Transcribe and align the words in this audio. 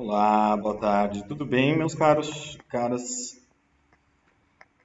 Olá, 0.00 0.56
boa 0.56 0.78
tarde. 0.78 1.26
Tudo 1.26 1.44
bem, 1.44 1.76
meus 1.76 1.92
caros, 1.92 2.56
caras? 2.68 3.36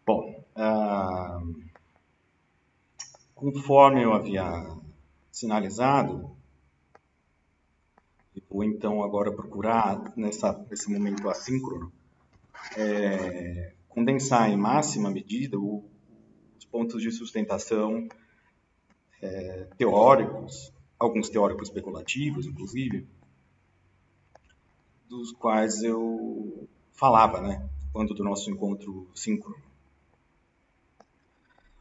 Bom, 0.04 0.44
ah, 0.56 1.40
conforme 3.36 4.04
eu 4.04 4.12
havia 4.12 4.44
sinalizado, 5.32 6.36
vou 8.50 8.64
então 8.64 9.04
agora 9.04 9.32
procurar, 9.32 10.02
nessa, 10.18 10.52
nesse 10.68 10.92
momento 10.92 11.30
assíncrono, 11.30 11.94
é, 12.76 13.76
condensar 13.90 14.50
em 14.50 14.58
máxima 14.58 15.12
medida 15.12 15.60
o, 15.60 15.86
os 16.58 16.66
pontos 16.66 17.04
de 17.04 17.12
sustentação 17.12 18.08
é, 19.22 19.68
teóricos, 19.78 20.74
alguns 20.98 21.30
teóricos 21.30 21.68
especulativos, 21.68 22.48
inclusive, 22.48 23.08
dos 25.14 25.32
quais 25.32 25.84
eu 25.84 26.68
falava, 26.92 27.40
né, 27.40 27.70
quando 27.92 28.16
do 28.16 28.24
nosso 28.24 28.50
encontro 28.50 29.08
síncrono. 29.14 29.62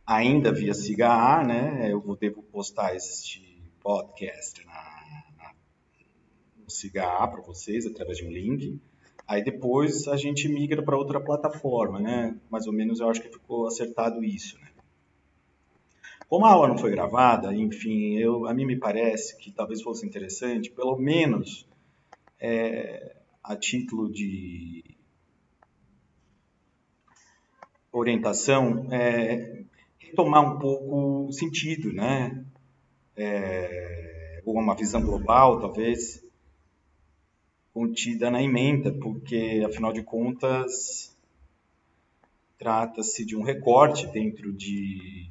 Ainda 0.07 0.53
via 0.53 0.75
SIGA, 0.75 1.43
né, 1.43 1.91
eu 1.91 1.99
vou 1.99 2.15
devo 2.15 2.43
postar 2.43 2.95
este 2.95 3.63
podcast 3.81 4.63
na, 4.67 4.73
na 5.39 5.55
no 6.59 6.69
SIGA 6.69 7.27
para 7.27 7.41
vocês 7.41 7.87
através 7.87 8.19
de 8.19 8.27
um 8.27 8.31
link. 8.31 8.79
Aí 9.27 9.43
depois 9.43 10.07
a 10.09 10.17
gente 10.17 10.47
migra 10.47 10.83
para 10.83 10.99
outra 10.99 11.19
plataforma, 11.19 11.99
né? 11.99 12.37
Mais 12.51 12.67
ou 12.67 12.73
menos 12.73 13.01
eu 13.01 13.09
acho 13.09 13.23
que 13.23 13.31
ficou 13.31 13.67
acertado 13.67 14.23
isso, 14.23 14.59
né? 14.59 14.69
Como 16.29 16.45
a 16.45 16.51
aula 16.51 16.69
não 16.69 16.77
foi 16.77 16.91
gravada, 16.91 17.55
enfim, 17.55 18.19
eu, 18.19 18.47
a 18.47 18.53
mim 18.53 18.67
me 18.67 18.79
parece 18.79 19.39
que 19.39 19.51
talvez 19.51 19.81
fosse 19.81 20.05
interessante, 20.05 20.71
pelo 20.71 20.99
menos 20.99 21.67
é, 22.39 23.22
a 23.43 23.57
título 23.57 24.11
de 24.11 24.85
orientação, 27.91 28.89
é, 28.93 29.65
retomar 29.99 30.55
um 30.55 30.59
pouco 30.59 31.27
o 31.27 31.33
sentido, 31.33 31.93
né? 31.93 32.45
É, 33.17 34.43
ou 34.45 34.55
uma 34.55 34.75
visão 34.75 35.03
global, 35.03 35.61
talvez, 35.61 36.25
contida 37.73 38.31
na 38.31 38.43
emenda, 38.43 38.93
porque, 38.93 39.63
afinal 39.67 39.93
de 39.93 40.03
contas, 40.03 41.17
trata-se 42.59 43.25
de 43.25 43.37
um 43.37 43.43
recorte 43.43 44.07
dentro 44.07 44.53
de, 44.53 45.29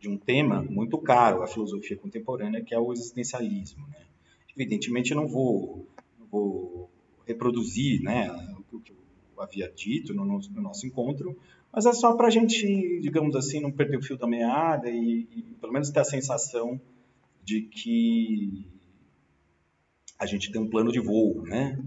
de 0.00 0.08
um 0.08 0.16
tema 0.16 0.62
muito 0.62 0.98
caro, 0.98 1.42
a 1.42 1.46
filosofia 1.46 1.96
contemporânea, 1.96 2.62
que 2.62 2.74
é 2.74 2.78
o 2.78 2.92
existencialismo. 2.92 3.86
Né? 3.88 4.06
Evidentemente, 4.54 5.12
eu 5.12 5.16
não 5.16 5.26
vou, 5.26 5.86
não 6.18 6.26
vou 6.26 6.91
reproduzir 7.26 8.02
né, 8.02 8.30
o 8.72 8.80
que 8.80 8.92
eu 8.92 9.42
havia 9.42 9.70
dito 9.70 10.14
no 10.14 10.24
nosso, 10.24 10.52
no 10.52 10.62
nosso 10.62 10.86
encontro, 10.86 11.36
mas 11.72 11.86
é 11.86 11.92
só 11.92 12.14
para 12.14 12.26
a 12.26 12.30
gente, 12.30 13.00
digamos 13.00 13.34
assim, 13.34 13.60
não 13.60 13.72
perder 13.72 13.96
o 13.96 14.02
fio 14.02 14.16
da 14.16 14.26
meada 14.26 14.90
e, 14.90 15.26
e, 15.34 15.42
pelo 15.60 15.72
menos 15.72 15.90
ter 15.90 16.00
a 16.00 16.04
sensação 16.04 16.80
de 17.42 17.62
que 17.62 18.66
a 20.18 20.26
gente 20.26 20.52
tem 20.52 20.60
um 20.60 20.68
plano 20.68 20.92
de 20.92 21.00
voo, 21.00 21.42
né? 21.42 21.82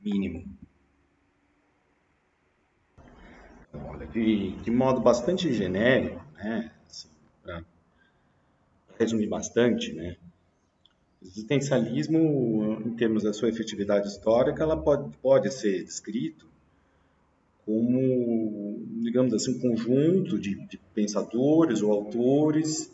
Mínimo. 0.00 0.44
Olha, 3.72 4.06
de, 4.06 4.52
de 4.62 4.70
modo 4.70 5.00
bastante 5.00 5.52
genérico, 5.52 6.22
né? 6.34 6.70
Assim, 6.86 7.08
para 7.42 7.64
resumir 8.98 9.26
bastante, 9.26 9.92
né? 9.92 10.16
Existencialismo, 11.24 12.82
em 12.84 12.94
termos 12.96 13.22
da 13.22 13.32
sua 13.32 13.48
efetividade 13.48 14.08
histórica, 14.08 14.62
ela 14.62 14.76
pode, 14.76 15.16
pode 15.18 15.52
ser 15.52 15.82
descrito 15.84 16.46
como, 17.64 18.84
digamos 19.00 19.32
assim, 19.32 19.56
um 19.56 19.60
conjunto 19.60 20.38
de, 20.38 20.54
de 20.66 20.78
pensadores 20.94 21.80
ou 21.80 21.90
autores 21.92 22.92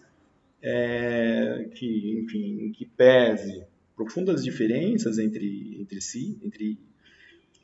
é, 0.62 1.68
que, 1.74 2.20
enfim, 2.20 2.72
que 2.72 2.84
pese 2.84 3.64
profundas 3.96 4.44
diferenças 4.44 5.18
entre, 5.18 5.76
entre 5.80 6.00
si, 6.00 6.38
entre, 6.42 6.78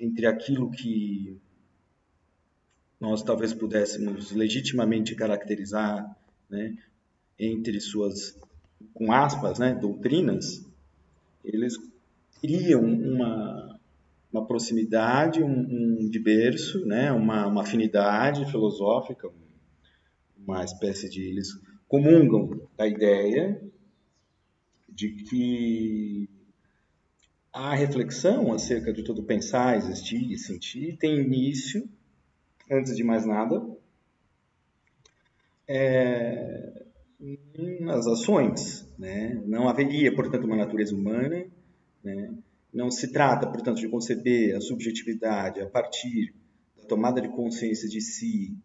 entre 0.00 0.26
aquilo 0.26 0.70
que 0.70 1.36
nós 3.00 3.22
talvez 3.22 3.54
pudéssemos 3.54 4.32
legitimamente 4.32 5.14
caracterizar 5.14 6.04
né, 6.50 6.76
entre 7.38 7.80
suas 7.80 8.36
com 8.94 9.12
aspas, 9.12 9.59
né, 9.59 9.75
doutrinas, 9.75 10.64
eles 11.44 11.75
criam 12.41 12.82
uma, 12.82 13.78
uma 14.32 14.47
proximidade, 14.47 15.42
um, 15.42 15.48
um 15.48 16.10
berço, 16.22 16.84
né, 16.86 17.12
uma, 17.12 17.47
uma 17.47 17.62
afinidade 17.62 18.50
filosófica, 18.50 19.31
uma 20.38 20.65
espécie 20.65 21.09
de... 21.09 21.22
Eles 21.22 21.48
comungam 21.88 22.60
da 22.76 22.86
ideia 22.86 23.60
de 24.88 25.10
que 25.10 26.28
a 27.53 27.75
reflexão 27.75 28.53
acerca 28.53 28.92
de 28.92 29.03
todo 29.03 29.22
pensar, 29.22 29.76
existir 29.76 30.31
e 30.31 30.38
sentir 30.38 30.97
tem 30.98 31.20
início, 31.20 31.88
antes 32.70 32.97
de 32.97 33.04
mais 33.04 33.25
nada, 33.25 33.65
é, 35.69 36.85
nas 37.81 38.06
ações. 38.06 38.88
Né? 38.99 39.43
Não 39.47 39.69
haveria, 39.69 40.15
portanto, 40.15 40.44
uma 40.44 40.56
natureza 40.56 40.94
humana. 40.94 41.47
Né? 42.03 42.34
Não 42.72 42.91
se 42.91 43.12
trata, 43.12 43.47
portanto, 43.47 43.78
de 43.78 43.88
conceber 43.88 44.54
a 44.54 44.60
subjetividade 44.60 45.60
a 45.60 45.66
partir 45.66 46.34
da 46.77 46.84
tomada 46.84 47.21
de 47.21 47.28
consciência 47.28 47.88
de 47.88 48.00
si 48.00 48.56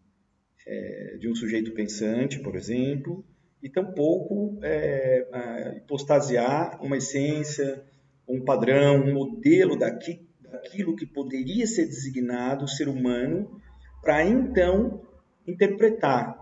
é, 0.66 1.16
de 1.18 1.28
um 1.28 1.34
sujeito 1.34 1.72
pensante, 1.72 2.38
por 2.40 2.54
exemplo, 2.54 3.24
e 3.62 3.68
tampouco 3.68 4.58
é, 4.62 5.76
hipostasiar 5.78 6.78
uma 6.82 6.96
essência, 6.96 7.84
um 8.28 8.44
padrão, 8.44 9.02
um 9.02 9.14
modelo 9.14 9.78
daqui, 9.78 10.26
daquilo 10.40 10.96
que 10.96 11.06
poderia 11.06 11.66
ser 11.66 11.86
designado 11.86 12.68
ser 12.68 12.88
humano, 12.88 13.60
para 14.00 14.24
então 14.24 15.02
interpretar 15.46 16.36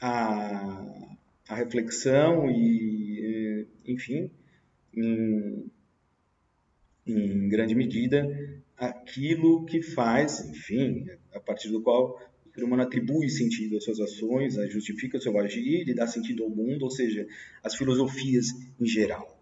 a, 0.00 0.97
a 1.48 1.54
reflexão 1.54 2.50
e, 2.50 3.66
enfim, 3.86 4.30
em, 4.94 5.70
em 7.06 7.48
grande 7.48 7.74
medida, 7.74 8.26
aquilo 8.76 9.64
que 9.64 9.80
faz, 9.80 10.40
enfim, 10.40 11.06
a 11.32 11.40
partir 11.40 11.70
do 11.70 11.80
qual 11.80 12.20
o 12.46 12.50
ser 12.54 12.62
humano 12.62 12.82
atribui 12.82 13.30
sentido 13.30 13.78
às 13.78 13.84
suas 13.84 13.98
ações, 13.98 14.54
justifica 14.70 15.16
o 15.16 15.20
seu 15.20 15.38
agir 15.38 15.88
e 15.88 15.94
dá 15.94 16.06
sentido 16.06 16.44
ao 16.44 16.50
mundo, 16.50 16.82
ou 16.82 16.90
seja, 16.90 17.26
as 17.62 17.74
filosofias 17.74 18.48
em 18.78 18.86
geral. 18.86 19.36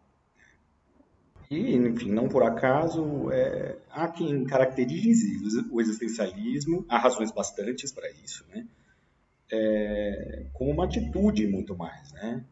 E, 1.50 1.74
enfim, 1.74 2.10
não 2.12 2.28
por 2.28 2.42
acaso, 2.42 3.30
é, 3.32 3.78
há 3.90 4.08
quem 4.08 4.44
caracterize 4.44 5.40
o 5.70 5.80
existencialismo, 5.80 6.84
há 6.88 6.98
razões 6.98 7.30
bastantes 7.32 7.92
para 7.92 8.10
isso, 8.10 8.44
né? 8.50 8.66
É, 9.50 10.46
como 10.52 10.70
uma 10.70 10.84
atitude 10.84 11.46
muito 11.46 11.76
mais, 11.76 12.12
né? 12.12 12.44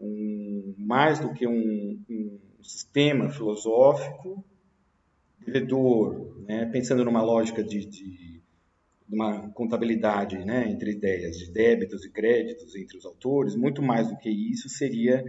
Um, 0.00 0.74
mais 0.78 1.18
do 1.18 1.32
que 1.32 1.46
um, 1.46 2.02
um, 2.10 2.38
sistema 2.62 3.30
filosófico 3.30 4.44
devedor, 5.38 6.42
né? 6.46 6.66
pensando 6.66 7.04
numa 7.04 7.22
lógica 7.22 7.62
de, 7.62 7.84
de, 7.84 8.42
uma 9.08 9.50
contabilidade 9.50 10.42
né? 10.44 10.68
entre 10.70 10.92
ideias 10.92 11.36
de 11.36 11.52
débitos 11.52 12.04
e 12.04 12.10
créditos 12.10 12.74
entre 12.74 12.96
os 12.96 13.04
autores, 13.04 13.54
muito 13.54 13.82
mais 13.82 14.08
do 14.08 14.16
que 14.16 14.30
isso 14.30 14.68
seria, 14.68 15.22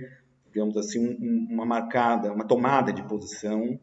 digamos 0.46 0.78
assim, 0.78 1.00
um, 1.00 1.48
uma 1.52 1.66
marcada, 1.66 2.32
uma 2.32 2.48
tomada 2.48 2.94
de 2.94 3.04
posição 3.04 3.80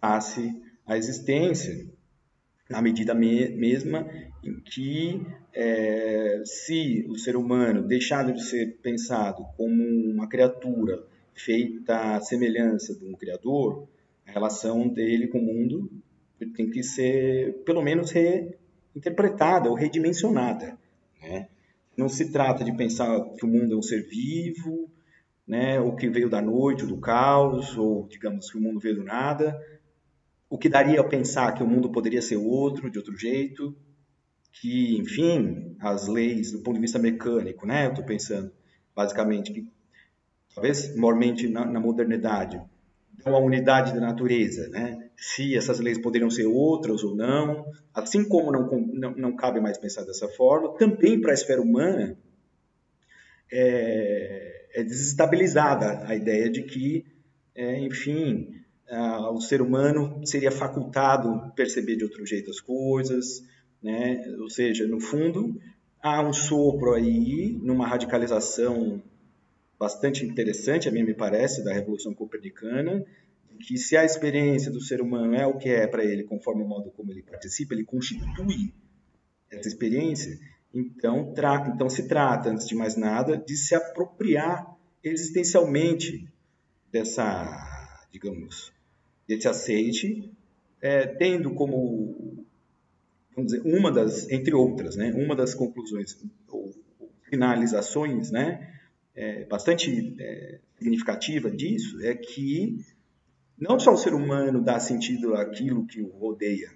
face 0.00 0.52
à 0.84 0.98
existência 0.98 1.88
na 2.68 2.82
medida 2.82 3.14
me 3.14 3.48
mesma 3.50 4.08
em 4.42 4.60
que 4.60 5.24
é, 5.58 6.42
se 6.44 7.06
o 7.08 7.16
ser 7.16 7.34
humano 7.34 7.82
deixar 7.82 8.30
de 8.30 8.44
ser 8.44 8.76
pensado 8.82 9.42
como 9.56 9.82
uma 9.82 10.28
criatura 10.28 11.02
feita 11.34 12.14
à 12.14 12.20
semelhança 12.20 12.94
de 12.94 13.06
um 13.06 13.14
criador, 13.14 13.88
a 14.26 14.32
relação 14.32 14.86
dele 14.86 15.28
com 15.28 15.38
o 15.38 15.42
mundo 15.42 15.90
tem 16.54 16.68
que 16.68 16.82
ser 16.82 17.54
pelo 17.64 17.80
menos 17.80 18.10
reinterpretada 18.10 19.70
ou 19.70 19.74
redimensionada. 19.74 20.76
Né? 21.22 21.48
Não 21.96 22.10
se 22.10 22.30
trata 22.30 22.62
de 22.62 22.76
pensar 22.76 23.18
que 23.38 23.46
o 23.46 23.48
mundo 23.48 23.72
é 23.72 23.78
um 23.78 23.82
ser 23.82 24.06
vivo, 24.06 24.90
né, 25.48 25.80
ou 25.80 25.96
que 25.96 26.10
veio 26.10 26.28
da 26.28 26.42
noite, 26.42 26.82
ou 26.82 26.88
do 26.88 26.98
caos, 26.98 27.78
ou 27.78 28.06
digamos 28.08 28.50
que 28.50 28.58
o 28.58 28.60
mundo 28.60 28.78
veio 28.78 28.96
do 28.96 29.04
nada, 29.04 29.58
o 30.50 30.58
que 30.58 30.68
daria 30.68 31.00
a 31.00 31.04
pensar 31.04 31.54
que 31.54 31.62
o 31.62 31.66
mundo 31.66 31.90
poderia 31.90 32.20
ser 32.20 32.36
outro, 32.36 32.90
de 32.90 32.98
outro 32.98 33.16
jeito, 33.16 33.74
que, 34.60 34.96
enfim, 34.98 35.76
as 35.80 36.08
leis 36.08 36.52
do 36.52 36.60
ponto 36.60 36.74
de 36.76 36.80
vista 36.80 36.98
mecânico, 36.98 37.66
né? 37.66 37.86
Eu 37.86 37.90
estou 37.90 38.04
pensando, 38.04 38.50
basicamente, 38.94 39.52
que 39.52 39.68
talvez, 40.54 40.96
mormente 40.96 41.48
na, 41.48 41.64
na, 41.64 41.80
modernidade, 41.80 42.60
a 43.24 43.38
unidade 43.38 43.92
da 43.92 44.00
natureza, 44.00 44.68
né? 44.68 45.06
se 45.16 45.56
essas 45.56 45.80
leis 45.80 45.98
poderiam 45.98 46.30
ser 46.30 46.46
outras 46.46 47.02
ou 47.02 47.16
não, 47.16 47.64
assim 47.94 48.28
como 48.28 48.52
não, 48.52 48.68
não, 48.92 49.10
não 49.12 49.36
cabe 49.36 49.60
mais 49.60 49.78
pensar 49.78 50.04
dessa 50.04 50.28
forma, 50.28 50.76
também 50.76 51.20
para 51.20 51.30
a 51.30 51.34
esfera 51.34 51.60
humana 51.60 52.16
é, 53.50 54.66
é 54.74 54.82
desestabilizada 54.82 56.06
a 56.06 56.14
ideia 56.14 56.50
de 56.50 56.62
que, 56.62 57.06
é, 57.54 57.78
enfim, 57.80 58.50
a, 58.90 59.30
o 59.30 59.40
ser 59.40 59.62
humano 59.62 60.20
seria 60.26 60.50
facultado 60.50 61.52
perceber 61.54 61.96
de 61.96 62.04
outro 62.04 62.26
jeito 62.26 62.50
as 62.50 62.60
coisas, 62.60 63.42
né? 63.82 64.24
ou 64.38 64.50
seja, 64.50 64.86
no 64.86 65.00
fundo, 65.00 65.60
há 66.02 66.22
um 66.22 66.32
sopro 66.32 66.94
aí, 66.94 67.58
numa 67.62 67.86
radicalização 67.86 69.02
bastante 69.78 70.24
interessante, 70.24 70.88
a 70.88 70.92
mim 70.92 71.02
me 71.02 71.14
parece, 71.14 71.62
da 71.62 71.72
Revolução 71.72 72.14
Copernicana, 72.14 73.04
que 73.60 73.76
se 73.76 73.96
a 73.96 74.04
experiência 74.04 74.70
do 74.70 74.80
ser 74.80 75.00
humano 75.00 75.34
é 75.34 75.46
o 75.46 75.58
que 75.58 75.68
é 75.68 75.86
para 75.86 76.04
ele, 76.04 76.24
conforme 76.24 76.62
o 76.62 76.68
modo 76.68 76.90
como 76.90 77.10
ele 77.12 77.22
participa, 77.22 77.74
ele 77.74 77.84
constitui 77.84 78.72
essa 79.50 79.68
experiência, 79.68 80.38
então, 80.74 81.32
tra 81.32 81.70
então 81.74 81.88
se 81.88 82.06
trata, 82.06 82.50
antes 82.50 82.66
de 82.66 82.74
mais 82.74 82.96
nada, 82.96 83.36
de 83.36 83.56
se 83.56 83.74
apropriar 83.74 84.76
existencialmente 85.02 86.28
dessa, 86.90 88.06
digamos, 88.12 88.72
desse 89.26 89.48
aceite, 89.48 90.30
é, 90.80 91.06
tendo 91.06 91.54
como, 91.54 92.45
vamos 93.36 93.52
dizer, 93.52 93.62
uma 93.64 93.92
das, 93.92 94.28
entre 94.30 94.54
outras, 94.54 94.96
né, 94.96 95.12
uma 95.14 95.36
das 95.36 95.54
conclusões 95.54 96.18
ou, 96.48 96.74
finalizações, 97.28 98.30
né, 98.30 98.72
é, 99.14 99.44
bastante 99.44 100.16
é, 100.18 100.58
significativa 100.78 101.50
disso 101.50 102.00
é 102.02 102.14
que 102.14 102.78
não 103.58 103.78
só 103.78 103.92
o 103.92 103.96
ser 103.96 104.14
humano 104.14 104.62
dá 104.62 104.80
sentido 104.80 105.34
àquilo 105.34 105.86
que 105.86 106.00
o 106.00 106.08
rodeia, 106.08 106.70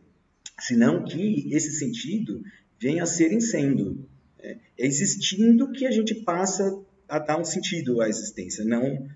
senão 0.60 1.04
que 1.04 1.52
esse 1.54 1.72
sentido 1.72 2.42
venha 2.78 3.02
a 3.02 3.06
ser 3.06 3.38
sendo. 3.40 4.08
É, 4.38 4.52
é 4.78 4.86
existindo 4.86 5.72
que 5.72 5.86
a 5.86 5.90
gente 5.90 6.14
passa 6.14 6.78
a 7.08 7.18
dar 7.18 7.38
um 7.38 7.44
sentido 7.44 8.00
à 8.00 8.08
existência, 8.08 8.64
não 8.64 9.08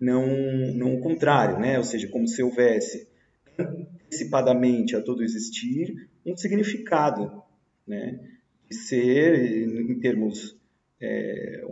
não, 0.00 0.26
não 0.74 0.94
o 0.94 1.00
contrário, 1.00 1.60
né? 1.60 1.76
Ou 1.76 1.84
seja, 1.84 2.08
como 2.08 2.26
se 2.26 2.42
houvesse 2.42 3.06
antecipadamente 3.58 4.96
a 4.96 5.02
todo 5.02 5.22
existir 5.22 6.08
um 6.24 6.36
significado, 6.36 7.42
né? 7.86 8.18
De 8.68 8.76
ser, 8.76 9.66
em 9.66 9.98
termos 9.98 10.56
é, 11.00 11.64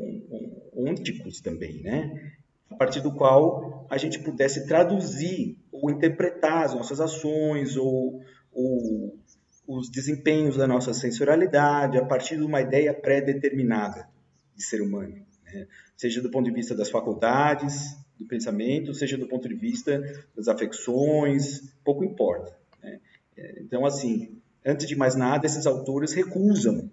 ônticos 0.75 1.41
também, 1.41 1.83
né? 1.83 2.33
A 2.71 2.75
partir 2.75 3.01
do 3.01 3.13
qual 3.13 3.87
a 3.91 3.97
gente 3.97 4.19
pudesse 4.19 4.67
traduzir 4.67 5.57
ou 5.73 5.91
interpretar 5.91 6.65
as 6.65 6.75
nossas 6.75 7.01
ações 7.01 7.77
ou, 7.77 8.23
ou 8.53 9.17
os 9.67 9.91
desempenhos 9.91 10.57
da 10.57 10.67
nossa 10.67 10.93
sensorialidade 10.93 11.99
a 11.99 12.05
partir 12.05 12.37
de 12.37 12.43
uma 12.43 12.61
ideia 12.61 12.93
pré-determinada 12.95 14.09
de 14.57 14.65
ser 14.65 14.83
humano, 14.83 15.15
né? 15.45 15.67
seja 15.97 16.21
do 16.21 16.31
ponto 16.31 16.47
de 16.47 16.53
vista 16.53 16.75
das 16.75 16.91
faculdades 16.91 17.97
do 18.19 18.27
pensamento, 18.27 18.93
seja 18.95 19.17
do 19.17 19.29
ponto 19.29 19.49
de 19.49 19.55
vista 19.55 20.01
das 20.35 20.49
afecções, 20.49 21.73
pouco 21.85 22.05
importa. 22.05 22.57
Né? 22.83 22.99
Então, 23.59 23.85
assim, 23.87 24.38
antes 24.65 24.87
de 24.87 24.97
mais 24.97 25.15
nada, 25.15 25.47
esses 25.47 25.67
autores 25.67 26.13
recusam 26.13 26.91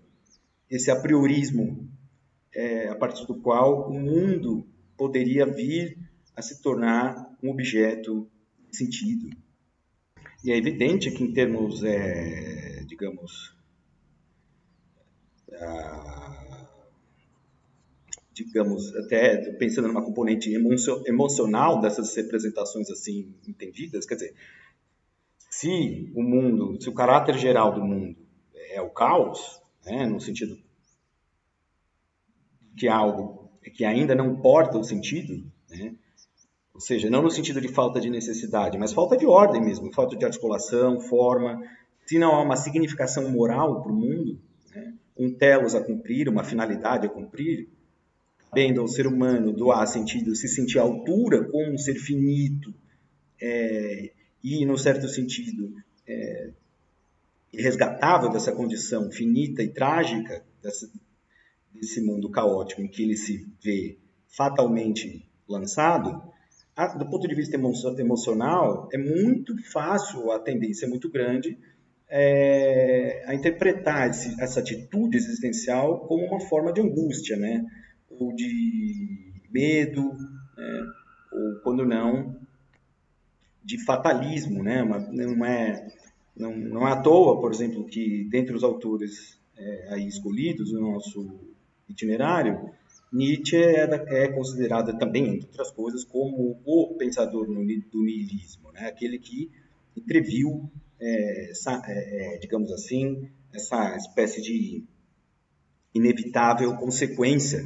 esse 0.70 0.90
a 0.90 1.00
priorismo 1.00 1.90
é, 2.54 2.88
a 2.88 2.96
partir 2.96 3.26
do 3.28 3.36
qual 3.36 3.90
o 3.90 3.94
mundo 3.94 4.68
poderia 4.98 5.46
vir 5.46 5.98
a 6.36 6.42
se 6.42 6.62
tornar 6.62 7.38
um 7.44 7.50
objeto 7.50 8.30
de 8.70 8.78
sentido. 8.78 9.30
E 10.44 10.52
é 10.52 10.58
evidente 10.58 11.12
que, 11.12 11.24
em 11.24 11.34
termos, 11.34 11.84
é, 11.84 12.84
digamos, 12.88 13.56
digamos, 18.34 18.94
até 18.96 19.52
pensando 19.54 19.88
numa 19.88 20.04
componente 20.04 20.54
emocional 20.54 21.80
dessas 21.80 22.14
representações 22.16 22.90
assim 22.90 23.34
entendidas, 23.48 24.06
quer 24.06 24.16
dizer, 24.16 24.34
se 25.60 26.12
o 26.13 26.22
mundo, 26.22 26.81
se 26.81 26.90
o 26.90 26.94
caráter 26.94 27.38
geral 27.38 27.74
do 27.74 27.81
mundo 27.81 28.18
é 28.72 28.81
o 28.81 28.90
caos, 28.90 29.62
né, 29.86 30.06
no 30.06 30.19
sentido 30.19 30.57
que 32.78 32.90
algo 32.90 33.50
que 33.74 33.86
ainda 33.86 34.13
não 34.13 34.36
porta 34.36 34.78
o 34.78 34.84
sentido, 34.84 35.50
né, 35.69 35.96
ou 36.74 36.81
seja, 36.81 37.10
não 37.10 37.22
no 37.22 37.31
sentido 37.31 37.62
de 37.62 37.69
falta 37.69 38.02
de 38.02 38.10
necessidade, 38.10 38.78
mas 38.78 38.92
falta 38.92 39.16
de 39.16 39.25
ordem 39.25 39.63
mesmo, 39.63 39.94
falta 39.94 40.18
de 40.18 40.25
articulação, 40.25 41.00
forma, 41.00 41.63
se 42.06 42.19
não 42.19 42.36
há 42.36 42.42
uma 42.42 42.58
significação 42.58 43.31
moral 43.31 43.81
para 43.81 43.94
o 43.94 43.96
mundo, 43.96 44.38
né, 44.75 44.94
um 45.18 45.34
telos 45.34 45.74
a 45.74 45.81
cumprir, 45.81 46.28
uma 46.28 46.44
finalidade 46.44 47.08
a 47.08 47.10
cumprir, 47.10 47.69
cabendo 48.50 48.81
ao 48.81 48.90
ser 48.90 49.08
humano 49.08 49.54
doar 49.54 49.88
sentido, 49.88 50.36
se 50.36 50.50
sentir 50.50 50.80
à 50.80 50.81
altura 50.81 51.46
como 51.46 51.72
um 51.72 51.78
ser 51.78 51.96
finito 51.96 52.74
é, 53.42 54.12
e, 54.46 54.64
no 54.64 54.78
certo 54.78 55.08
sentido, 55.10 55.74
é, 56.08 56.52
resgatável 57.52 58.30
dessa 58.30 58.52
condição 58.52 59.10
finita 59.10 59.64
e 59.64 59.70
trágica 59.70 60.44
dessa, 60.62 60.88
desse 61.74 62.00
mundo 62.00 62.30
caótico 62.30 62.80
em 62.80 62.88
que 62.88 63.02
ele 63.02 63.18
se 63.18 63.44
vê 63.64 63.98
fatalmente 64.28 65.28
lançado, 65.50 66.22
a, 66.76 66.96
do 66.96 67.10
ponto 67.10 67.28
de 67.28 67.34
vista 67.34 67.56
emo 67.56 67.74
emocional, 67.98 68.88
é 68.94 69.00
muito 69.00 69.56
fácil, 69.72 70.32
a 70.32 70.38
tendência 70.38 70.86
é 70.86 70.90
muito 70.90 71.10
grande, 71.10 71.58
é, 72.08 73.24
a 73.26 73.34
interpretar 73.34 74.12
esse, 74.12 74.40
essa 74.40 74.60
atitude 74.60 75.18
existencial 75.18 76.02
como 76.02 76.24
uma 76.24 76.40
forma 76.40 76.72
de 76.72 76.82
angústia, 76.82 77.36
né? 77.36 77.66
ou 78.12 78.32
de 78.36 79.34
medo, 79.50 80.14
né? 80.56 80.82
ou 81.32 81.56
quando 81.64 81.84
não, 81.84 82.45
de 83.66 83.84
fatalismo, 83.84 84.64
né? 84.64 84.84
Uma, 84.84 85.00
não 85.00 85.46
é 85.46 85.88
não, 86.36 86.56
não 86.56 86.88
é 86.88 86.92
à 86.92 87.02
toa, 87.02 87.40
por 87.40 87.52
exemplo, 87.52 87.86
que 87.86 88.26
dentre 88.30 88.54
os 88.54 88.64
autores 88.64 89.40
é, 89.58 89.94
aí 89.94 90.08
escolhidos 90.08 90.72
no 90.74 90.92
nosso 90.92 91.40
itinerário, 91.88 92.70
Nietzsche 93.12 93.56
é, 93.56 94.24
é 94.24 94.28
considerado 94.28 94.98
também, 94.98 95.28
entre 95.28 95.48
outras 95.48 95.72
coisas, 95.72 96.04
como 96.04 96.60
o 96.66 96.96
pensador 96.98 97.48
do 97.48 98.04
niilismo, 98.04 98.72
né? 98.74 98.88
aquele 98.88 99.18
que 99.18 99.50
entreviu, 99.96 100.70
é, 101.00 101.52
essa, 101.52 101.82
é, 101.88 102.36
é, 102.36 102.38
digamos 102.39 102.72
assim, 102.72 103.30
essa 103.54 103.96
espécie 103.96 104.42
de 104.42 104.84
inevitável 105.94 106.75
consequência 106.75 107.66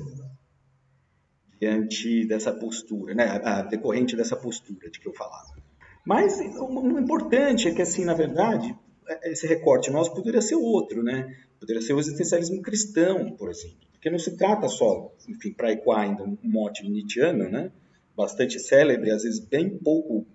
diante 1.59 2.25
dessa 2.27 2.53
postura, 2.53 3.15
né, 3.15 3.25
a, 3.43 3.63
decorrente 3.63 4.15
dessa 4.15 4.35
postura 4.35 4.89
de 4.89 4.99
que 4.99 5.07
eu 5.07 5.13
falava. 5.13 5.59
Mas 6.05 6.39
o, 6.39 6.99
importante 6.99 7.67
é 7.67 7.73
que, 7.73 7.81
assim, 7.81 8.05
na 8.05 8.13
verdade, 8.13 8.75
é, 9.07 9.31
esse 9.31 9.47
recorte 9.47 9.91
nosso 9.91 10.13
poderia 10.13 10.41
ser 10.41 10.55
outro, 10.55 11.03
né? 11.03 11.35
Poderia 11.59 11.81
ser 11.81 11.93
o 11.93 11.99
existencialismo 11.99 12.61
cristão, 12.61 13.31
por 13.35 13.49
exemplo. 13.49 13.87
Porque 13.91 14.09
não 14.09 14.19
se 14.19 14.37
trata 14.37 14.67
só, 14.67 15.13
enfim, 15.27 15.51
para 15.51 15.71
ecoar 15.71 16.01
ainda 16.01 16.23
um 16.23 16.37
mote 16.43 16.89
nietzschiano, 16.89 17.49
né? 17.49 17.71
Bastante 18.15 18.59
célebre, 18.59 19.11
às 19.11 19.23
vezes 19.23 19.39
bem 19.39 19.77
pouco 19.77 20.25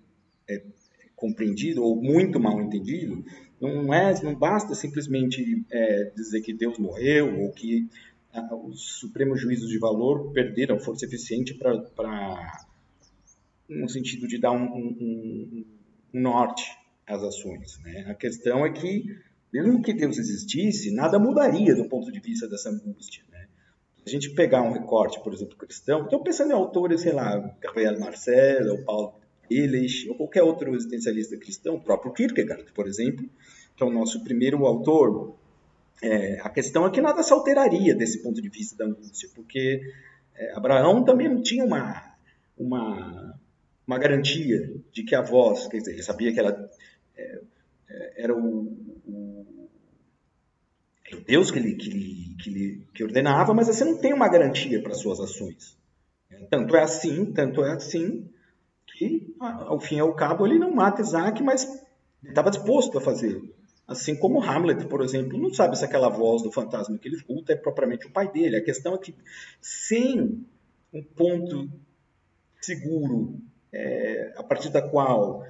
é, 0.47 0.61
compreendido 1.15 1.83
ou 1.83 1.95
muito 1.95 2.39
mal 2.39 2.61
entendido. 2.61 3.23
Não 3.59 3.93
é, 3.93 4.13
não 4.21 4.35
basta 4.35 4.75
simplesmente 4.75 5.65
é, 5.71 6.11
dizer 6.15 6.41
que 6.41 6.53
Deus 6.53 6.77
morreu 6.77 7.41
ou 7.41 7.51
que 7.51 7.87
os 8.65 8.99
supremos 8.99 9.39
juízos 9.39 9.69
de 9.69 9.79
valor 9.79 10.31
perderam 10.31 10.79
força 10.79 11.05
eficiente 11.05 11.53
para 11.53 12.64
no 13.67 13.89
sentido 13.89 14.27
de 14.27 14.37
dar 14.37 14.51
um, 14.51 14.63
um, 14.63 15.65
um, 16.13 16.21
norte 16.21 16.63
às 17.05 17.21
ações. 17.23 17.79
Né? 17.83 18.05
A 18.07 18.13
questão 18.13 18.65
é 18.65 18.71
que, 18.71 19.05
mesmo 19.51 19.81
que 19.81 19.93
Deus 19.93 20.17
existisse, 20.17 20.93
nada 20.93 21.19
mudaria 21.19 21.75
do 21.75 21.87
ponto 21.87 22.11
de 22.11 22.19
vista 22.19 22.47
dessa 22.47 22.69
angústia. 22.69 23.23
Né? 23.31 23.47
A 24.05 24.09
gente 24.09 24.29
pegar 24.31 24.61
um 24.61 24.71
recorte, 24.71 25.21
por 25.23 25.33
exemplo, 25.33 25.57
cristão, 25.57 26.03
estou 26.03 26.21
pensando 26.21 26.51
em 26.51 26.55
autores, 26.55 27.01
sei 27.01 27.13
lá, 27.13 27.37
Gabriel 27.59 27.99
Marcel, 27.99 28.71
ou 28.71 28.83
Paulo 28.83 29.13
Elich, 29.49 30.07
ou 30.09 30.15
qualquer 30.15 30.43
outro 30.43 30.73
existencialista 30.75 31.37
cristão, 31.37 31.75
o 31.75 31.81
próprio 31.81 32.13
Kierkegaard, 32.13 32.71
por 32.73 32.87
exemplo, 32.87 33.27
que 33.75 33.83
é 33.83 33.85
o 33.85 33.91
nosso 33.91 34.23
primeiro 34.23 34.65
autor 34.65 35.35
é, 36.01 36.39
a 36.41 36.49
questão 36.49 36.85
é 36.85 36.91
que 36.91 37.01
nada 37.01 37.23
se 37.23 37.31
alteraria 37.31 37.95
desse 37.95 38.21
ponto 38.21 38.41
de 38.41 38.49
vista 38.49 38.75
da 38.77 38.85
angústia, 38.85 39.29
porque 39.33 39.81
é, 40.35 40.53
Abraão 40.55 41.03
também 41.03 41.29
não 41.29 41.41
tinha 41.41 41.63
uma, 41.63 42.15
uma, 42.57 43.39
uma 43.87 43.99
garantia 43.99 44.73
de 44.91 45.03
que 45.03 45.15
a 45.15 45.21
voz, 45.21 45.67
quer 45.67 45.77
dizer, 45.77 45.93
ele 45.93 46.03
sabia 46.03 46.33
que 46.33 46.39
ela 46.39 46.69
é, 47.15 47.41
é 47.89 48.23
era 48.23 48.35
o, 48.35 48.65
o, 49.05 49.69
o, 51.11 51.19
Deus 51.27 51.51
que 51.51 51.59
ele, 51.59 51.75
que, 51.75 51.89
ele, 51.89 52.35
que, 52.41 52.49
ele, 52.49 52.87
que 52.93 53.03
ordenava, 53.03 53.53
mas 53.53 53.67
você 53.67 53.85
não 53.85 53.97
tem 53.97 54.13
uma 54.13 54.27
garantia 54.27 54.81
para 54.81 54.93
suas 54.93 55.19
ações. 55.19 55.77
Tanto 56.49 56.75
é 56.75 56.81
assim, 56.81 57.31
tanto 57.31 57.63
é 57.63 57.71
assim, 57.71 58.27
E, 59.01 59.33
ao 59.39 59.79
fim 59.79 59.97
e 59.97 59.99
ao 59.99 60.13
cabo, 60.15 60.45
ele 60.45 60.57
não 60.57 60.73
mata 60.73 61.01
Isaac, 61.01 61.41
mas 61.43 61.67
estava 62.23 62.49
disposto 62.49 62.97
a 62.97 63.01
fazer. 63.01 63.41
Assim 63.87 64.15
como 64.15 64.41
Hamlet, 64.41 64.85
por 64.87 65.01
exemplo, 65.01 65.37
não 65.37 65.53
sabe 65.53 65.77
se 65.77 65.85
aquela 65.85 66.09
voz 66.09 66.41
do 66.41 66.51
fantasma 66.51 66.97
que 66.97 67.07
ele 67.07 67.17
escuta 67.17 67.53
é 67.53 67.55
propriamente 67.55 68.07
o 68.07 68.11
pai 68.11 68.31
dele. 68.31 68.57
A 68.57 68.63
questão 68.63 68.95
é 68.95 68.97
que, 68.97 69.13
sem 69.61 70.43
um 70.91 71.03
ponto 71.03 71.69
seguro, 72.59 73.39
é, 73.75 74.33
a 74.37 74.43
partir 74.43 74.69
da 74.69 74.81
qual 74.81 75.43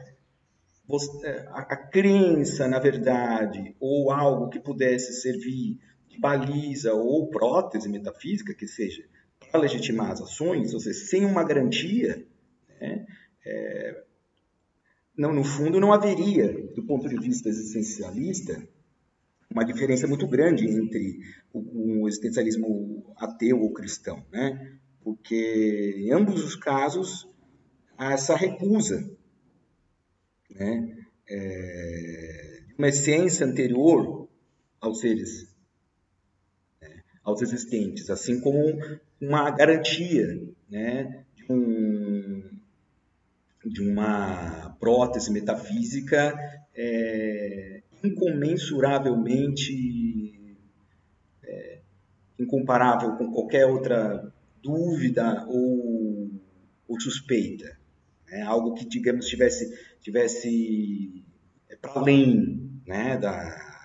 você, 0.87 1.27
é, 1.27 1.47
a, 1.49 1.61
a, 1.61 1.77
crença 1.77 2.67
na 2.67 2.79
verdade, 2.79 3.75
ou 3.79 4.11
algo 4.11 4.49
que 4.49 4.59
pudesse 4.59 5.13
servir 5.21 5.79
de 6.09 6.19
baliza 6.19 6.93
ou 6.93 7.29
prótese 7.29 7.87
metafísica, 7.87 8.53
que 8.53 8.67
seja, 8.67 9.03
para 9.39 9.59
legitimar 9.59 10.11
as 10.11 10.21
ações, 10.21 10.73
ou 10.73 10.79
seja, 10.79 10.99
sem 10.99 11.25
uma 11.25 11.43
garantia, 11.43 12.25
né, 12.81 13.05
é, 13.45 14.03
não, 15.15 15.33
no 15.33 15.43
fundo, 15.43 15.79
não 15.79 15.93
haveria, 15.93 16.51
do 16.73 16.83
ponto 16.83 17.07
de 17.07 17.17
vista 17.17 17.47
existencialista, 17.47 18.67
uma 19.49 19.63
diferença 19.63 20.07
muito 20.07 20.27
grande 20.27 20.65
entre 20.65 21.19
o, 21.53 22.01
o 22.01 22.07
existencialismo 22.07 23.13
ateu 23.17 23.61
ou 23.61 23.71
cristão, 23.71 24.25
né? 24.31 24.77
Porque 25.01 25.95
em 25.97 26.11
ambos 26.11 26.43
os 26.43 26.55
casos 26.55 27.29
há 27.97 28.13
essa 28.13 28.35
recusa, 28.35 29.09
né? 30.49 30.97
É, 31.29 32.59
uma 32.77 32.89
essência 32.89 33.45
anterior 33.45 34.27
aos 34.79 34.99
seres, 34.99 35.47
né? 36.81 37.01
aos 37.23 37.41
existentes, 37.41 38.09
assim 38.09 38.39
como 38.39 38.59
uma 39.19 39.49
garantia, 39.51 40.41
né? 40.69 41.25
De 41.35 41.51
um 41.51 42.55
de 43.65 43.81
uma 43.81 44.77
prótese 44.79 45.31
metafísica 45.31 46.37
é, 46.75 47.81
incomensuravelmente 48.03 50.55
é, 51.43 51.79
incomparável 52.37 53.15
com 53.15 53.31
qualquer 53.31 53.65
outra 53.65 54.31
dúvida 54.61 55.45
ou, 55.47 56.29
ou 56.87 56.99
suspeita. 56.99 57.75
É 58.29 58.41
algo 58.41 58.73
que, 58.73 58.85
digamos, 58.85 59.27
tivesse, 59.27 59.77
tivesse 60.01 61.23
é, 61.69 61.75
para 61.75 61.99
além 61.99 62.81
né, 62.85 63.17
da, 63.17 63.83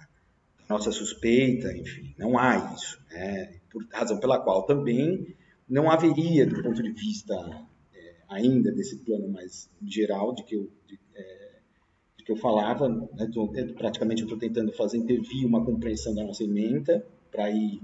nossa 0.69 0.93
suspeita, 0.93 1.77
enfim, 1.77 2.15
não 2.17 2.39
há 2.39 2.73
isso. 2.75 3.01
Né, 3.11 3.61
por 3.71 3.87
razão 3.93 4.19
pela 4.19 4.39
qual 4.39 4.65
também 4.65 5.35
não 5.69 5.91
haveria, 5.91 6.47
do 6.47 6.63
ponto 6.63 6.83
de 6.83 6.93
vista 6.93 7.35
ainda 8.31 8.71
desse 8.71 8.97
plano 8.99 9.29
mais 9.29 9.69
geral 9.85 10.33
de 10.33 10.45
que 10.45 10.55
eu, 10.55 10.71
de, 10.87 10.99
é, 11.15 11.51
de 12.17 12.25
que 12.25 12.33
eu 12.33 12.37
falava. 12.37 12.89
Né? 12.89 13.29
Tô, 13.33 13.53
é, 13.55 13.65
praticamente 13.65 14.23
eu 14.23 14.27
estou 14.27 14.39
tentando 14.39 14.73
fazer 14.73 14.99
intervir 14.99 15.45
uma 15.45 15.65
compreensão 15.65 16.15
da 16.15 16.25
nossa 16.25 16.45
emenda 16.45 17.05
para 17.31 17.51
ir 17.51 17.83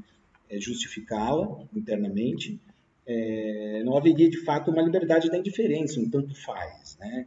é, 0.48 0.60
justificá-la 0.60 1.66
internamente. 1.74 2.60
É, 3.06 3.82
não 3.84 3.96
haveria 3.96 4.28
de 4.28 4.44
fato 4.44 4.70
uma 4.70 4.82
liberdade 4.82 5.30
da 5.30 5.38
indiferença, 5.38 6.00
um 6.00 6.10
tanto 6.10 6.34
faz. 6.42 6.96
Né? 6.98 7.26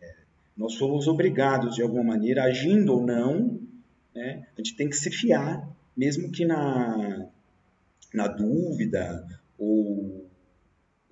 É, 0.00 0.14
nós 0.56 0.74
somos 0.74 1.08
obrigados, 1.08 1.74
de 1.74 1.82
alguma 1.82 2.04
maneira, 2.04 2.44
agindo 2.44 2.92
ou 2.92 3.06
não, 3.06 3.60
né? 4.14 4.46
a 4.52 4.60
gente 4.60 4.76
tem 4.76 4.88
que 4.88 4.96
se 4.96 5.10
fiar, 5.10 5.68
mesmo 5.96 6.30
que 6.30 6.44
na, 6.44 7.28
na 8.12 8.28
dúvida 8.28 9.26
ou 9.58 10.24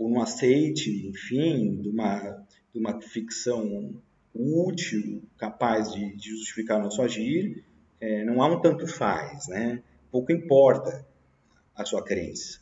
ou 0.03 0.11
no 0.11 0.21
aceite, 0.21 1.07
enfim, 1.09 1.81
de 1.81 1.89
uma, 1.89 2.45
de 2.73 2.81
uma 2.81 3.01
ficção 3.01 3.95
útil, 4.35 5.23
capaz 5.37 5.93
de, 5.93 6.17
de 6.17 6.31
justificar 6.31 6.81
o 6.81 6.83
nosso 6.83 7.01
agir, 7.03 7.65
é, 8.01 8.25
não 8.25 8.43
há 8.43 8.49
um 8.49 8.61
tanto 8.61 8.87
faz, 8.87 9.47
né? 9.47 9.81
Pouco 10.11 10.33
importa 10.33 11.07
a 11.77 11.85
sua 11.85 12.03
crença. 12.03 12.61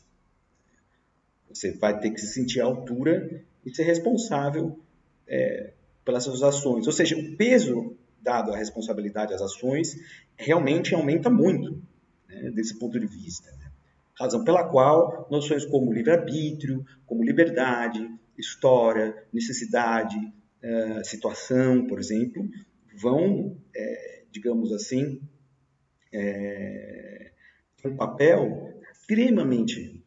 Você 1.53 1.71
vai 1.77 1.99
ter 1.99 2.11
que 2.11 2.19
se 2.19 2.33
sentir 2.33 2.61
à 2.61 2.65
altura 2.65 3.43
e 3.65 3.75
ser 3.75 3.83
responsável 3.83 4.79
é, 5.27 5.73
pelas 6.03 6.23
suas 6.23 6.43
ações. 6.43 6.87
Ou 6.87 6.93
seja, 6.93 7.17
o 7.17 7.35
peso 7.35 7.95
dado 8.21 8.53
à 8.53 8.57
responsabilidade 8.57 9.33
às 9.33 9.41
ações 9.41 9.95
realmente 10.37 10.93
aumenta 10.93 11.29
muito 11.29 11.81
né, 12.27 12.51
desse 12.51 12.77
ponto 12.77 12.99
de 12.99 13.07
vista. 13.07 13.51
Né? 13.51 13.71
razão 14.21 14.43
pela 14.43 14.63
qual 14.63 15.27
noções 15.31 15.65
como 15.65 15.91
livre-arbítrio, 15.91 16.85
como 17.05 17.23
liberdade, 17.23 18.07
história, 18.37 19.15
necessidade, 19.33 20.17
uh, 20.17 21.03
situação, 21.03 21.87
por 21.87 21.99
exemplo, 21.99 22.47
vão, 22.95 23.57
é, 23.75 24.23
digamos 24.31 24.71
assim, 24.71 25.19
é, 26.13 27.31
ter 27.81 27.87
um 27.87 27.95
papel 27.95 28.79
extremamente 28.91 30.00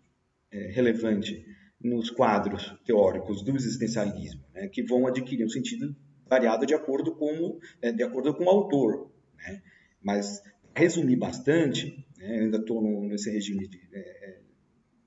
relevante 0.72 1.44
nos 1.80 2.10
quadros 2.10 2.74
teóricos 2.84 3.42
do 3.42 3.54
existencialismo, 3.54 4.42
né, 4.54 4.68
que 4.68 4.82
vão 4.82 5.06
adquirir 5.06 5.44
um 5.44 5.50
sentido 5.50 5.94
variado 6.26 6.64
de 6.64 6.74
acordo 6.74 7.14
com, 7.14 7.58
de 7.94 8.02
acordo 8.02 8.34
com 8.34 8.44
o 8.44 8.48
autor. 8.48 9.10
Né? 9.36 9.62
Mas, 10.02 10.42
resumir 10.74 11.16
bastante, 11.16 12.06
né, 12.16 12.40
ainda 12.40 12.56
estou 12.56 12.82
nesse 13.02 13.30
regime 13.30 13.68
de, 13.68 13.80
é, 13.92 13.98
é, 13.98 14.40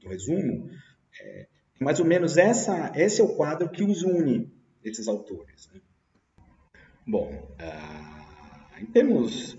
do 0.02 0.10
resumo, 0.10 0.70
é, 1.20 1.48
mais 1.80 2.00
ou 2.00 2.06
menos 2.06 2.38
essa, 2.38 2.92
esse 2.96 3.22
é 3.22 3.24
o 3.24 3.36
quadro 3.36 3.70
que 3.70 3.84
os 3.84 4.04
une, 4.04 4.52
esses 4.84 5.08
autores. 5.08 5.70
Né? 5.74 5.82
Bom, 7.06 7.56
ah, 7.60 8.78
em 8.80 8.86
termos 8.86 9.58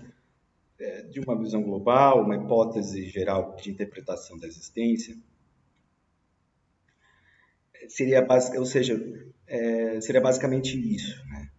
é, 0.79 1.03
de 1.03 1.19
uma 1.19 1.37
visão 1.37 1.61
global, 1.63 2.23
uma 2.23 2.35
hipótese 2.35 3.09
geral 3.09 3.55
de 3.55 3.71
interpretação 3.71 4.37
da 4.37 4.47
existência, 4.47 5.17
seria 7.87 8.25
ou 8.57 8.65
seja, 8.65 9.01
é, 9.47 10.01
seria 10.01 10.21
basicamente 10.21 10.77
isso, 10.77 11.23
né? 11.27 11.49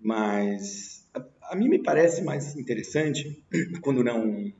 Mas 0.00 1.08
a, 1.14 1.52
a, 1.52 1.56
mim 1.56 1.68
me 1.68 1.82
parece 1.82 2.22
mais 2.22 2.56
interessante, 2.56 3.44
quando 3.80 4.04
não 4.04 4.52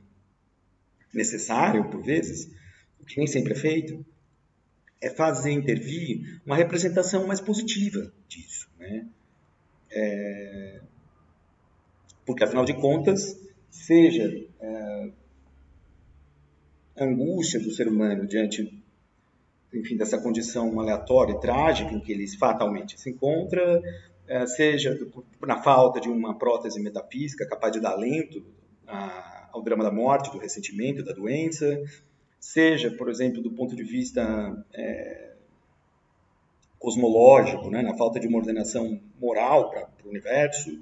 necessário, 1.13 1.89
por 1.89 2.03
vezes, 2.03 2.51
o 2.99 3.05
que 3.05 3.17
nem 3.17 3.27
sempre 3.27 3.53
é 3.53 3.55
feito, 3.55 4.05
é 5.01 5.09
fazer 5.09 5.51
intervir 5.51 6.41
uma 6.45 6.55
representação 6.55 7.25
mais 7.25 7.39
positiva 7.39 8.11
disso. 8.27 8.69
Né? 8.77 9.07
É... 9.91 10.81
Porque, 12.25 12.43
afinal 12.43 12.65
de 12.65 12.73
contas, 12.73 13.39
seja 13.69 14.29
é... 14.59 15.11
a 16.97 17.03
angústia 17.03 17.59
do 17.59 17.71
ser 17.71 17.87
humano 17.87 18.27
diante 18.27 18.78
enfim, 19.73 19.95
dessa 19.95 20.17
condição 20.17 20.79
aleatória 20.79 21.33
e 21.33 21.39
trágica 21.39 21.93
em 21.93 21.99
que 21.99 22.11
ele 22.11 22.27
fatalmente 22.37 22.99
se 22.99 23.09
encontra, 23.09 23.81
é, 24.27 24.45
seja 24.45 24.99
na 25.41 25.61
falta 25.61 25.99
de 25.99 26.09
uma 26.09 26.37
prótese 26.37 26.79
metafísica 26.79 27.47
capaz 27.47 27.73
de 27.73 27.79
dar 27.79 27.91
alento 27.91 28.43
ao 29.51 29.61
drama 29.61 29.83
da 29.83 29.91
morte, 29.91 30.31
do 30.31 30.39
ressentimento, 30.39 31.03
da 31.03 31.13
doença, 31.13 31.83
seja, 32.39 32.89
por 32.91 33.09
exemplo, 33.09 33.41
do 33.41 33.51
ponto 33.51 33.75
de 33.75 33.83
vista 33.83 34.65
é, 34.73 35.33
cosmológico, 36.79 37.69
né, 37.69 37.81
na 37.81 37.95
falta 37.95 38.19
de 38.19 38.27
uma 38.27 38.37
ordenação 38.37 38.99
moral 39.19 39.69
para 39.69 39.87
o 40.05 40.09
universo, 40.09 40.79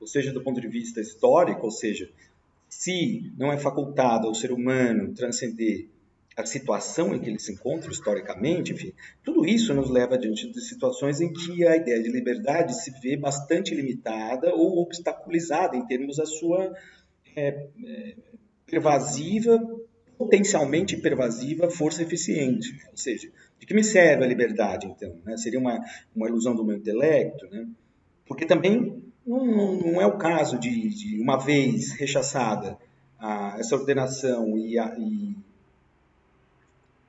ou 0.00 0.06
seja, 0.06 0.32
do 0.32 0.42
ponto 0.42 0.60
de 0.60 0.68
vista 0.68 1.00
histórico, 1.00 1.64
ou 1.64 1.70
seja, 1.70 2.08
se 2.68 3.30
não 3.36 3.52
é 3.52 3.58
facultado 3.58 4.26
ao 4.26 4.34
ser 4.34 4.52
humano 4.52 5.12
transcender 5.12 5.88
a 6.36 6.46
situação 6.46 7.14
em 7.14 7.20
que 7.20 7.28
ele 7.28 7.38
se 7.38 7.52
encontra 7.52 7.90
historicamente, 7.90 8.72
enfim, 8.72 8.92
tudo 9.22 9.46
isso 9.46 9.74
nos 9.74 9.90
leva 9.90 10.16
diante 10.16 10.50
de 10.50 10.60
situações 10.60 11.20
em 11.20 11.32
que 11.32 11.66
a 11.66 11.76
ideia 11.76 12.02
de 12.02 12.10
liberdade 12.10 12.74
se 12.82 12.90
vê 13.00 13.16
bastante 13.16 13.74
limitada 13.74 14.54
ou 14.54 14.78
obstaculizada 14.78 15.76
em 15.76 15.86
termos 15.86 16.16
da 16.16 16.26
sua 16.26 16.72
é, 17.36 17.68
é, 17.84 18.14
pervasiva, 18.66 19.60
potencialmente 20.16 20.96
pervasiva, 20.96 21.70
força 21.70 22.02
eficiente. 22.02 22.72
Ou 22.90 22.96
seja, 22.96 23.30
de 23.58 23.66
que 23.66 23.74
me 23.74 23.84
serve 23.84 24.24
a 24.24 24.26
liberdade, 24.26 24.86
então? 24.86 25.14
Né? 25.24 25.36
Seria 25.36 25.58
uma, 25.58 25.78
uma 26.14 26.28
ilusão 26.28 26.54
do 26.54 26.64
meu 26.64 26.76
intelecto? 26.76 27.46
Né? 27.50 27.66
Porque 28.26 28.46
também 28.46 29.02
não, 29.26 29.44
não, 29.44 29.76
não 29.76 30.00
é 30.00 30.06
o 30.06 30.18
caso 30.18 30.58
de, 30.58 30.88
de, 30.88 31.20
uma 31.20 31.36
vez 31.36 31.92
rechaçada 31.92 32.78
a, 33.18 33.56
essa 33.58 33.76
ordenação 33.76 34.56
e 34.58 34.78
a, 34.78 34.94
e, 34.98 35.36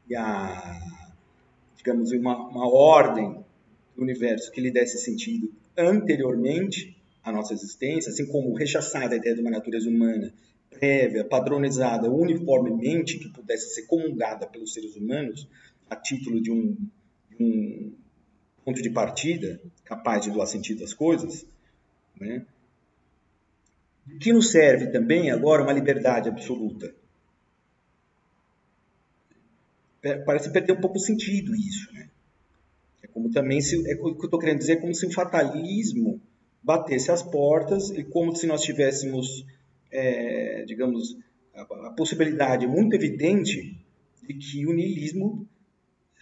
e 0.10 0.16
a 0.16 0.82
digamos, 1.84 2.12
uma, 2.14 2.48
uma 2.48 2.68
ordem 2.68 3.44
do 3.96 4.02
universo 4.02 4.50
que 4.52 4.62
lhe 4.62 4.72
desse 4.72 4.98
sentido 4.98 5.54
anteriormente, 5.78 6.96
a 7.22 7.32
nossa 7.32 7.54
existência, 7.54 8.10
assim 8.10 8.26
como 8.26 8.54
rechaçada 8.54 9.14
a 9.14 9.18
ideia 9.18 9.36
de 9.36 9.42
uma 9.42 9.52
natureza 9.52 9.90
humana 9.90 10.34
prévia, 10.70 11.24
padronizada 11.24 12.10
uniformemente, 12.10 13.20
que 13.20 13.30
pudesse 13.30 13.74
ser 13.74 13.84
comungada 13.84 14.48
pelos 14.48 14.74
seres 14.74 14.96
humanos 14.96 15.48
a 15.90 15.96
título 15.96 16.42
de 16.42 16.52
um, 16.52 16.76
de 17.30 17.44
um 17.44 17.94
ponto 18.66 18.82
de 18.82 18.90
partida, 18.90 19.62
capaz 19.84 20.24
de 20.24 20.32
doar 20.32 20.48
sentido 20.48 20.84
às 20.84 20.94
coisas, 20.94 21.46
né? 22.20 22.46
que 24.20 24.34
nos 24.34 24.52
serve 24.52 24.88
também 24.88 25.32
agora 25.32 25.64
uma 25.64 25.74
liberdade 25.74 26.28
absoluta. 26.28 26.94
Parece 30.26 30.52
perder 30.52 30.74
um 30.74 30.82
pouco 30.82 30.98
o 30.98 31.02
sentido 31.02 31.56
isso, 31.56 31.92
né? 31.94 32.10
É 33.02 33.08
como 33.08 33.32
também 33.32 33.62
se, 33.62 33.76
é 33.90 33.96
o 33.96 34.16
que 34.16 34.22
eu 34.22 34.26
estou 34.26 34.40
querendo 34.40 34.60
dizer, 34.60 34.74
é 34.74 34.82
como 34.82 34.94
se 34.94 35.06
o 35.06 35.12
fatalismo 35.12 36.22
batesse 36.62 37.12
as 37.12 37.24
portas 37.24 37.90
e 37.90 38.04
como 38.04 38.36
se 38.36 38.46
nós 38.46 38.62
tivéssemos, 38.62 39.46
é, 39.92 40.66
digamos, 40.66 41.18
a, 41.54 41.62
a, 41.62 41.92
possibilidade 41.92 42.68
muito 42.68 42.94
evidente 42.96 43.78
de 44.28 44.34
que 44.34 44.66
o 44.66 44.74
niilismo, 44.74 45.48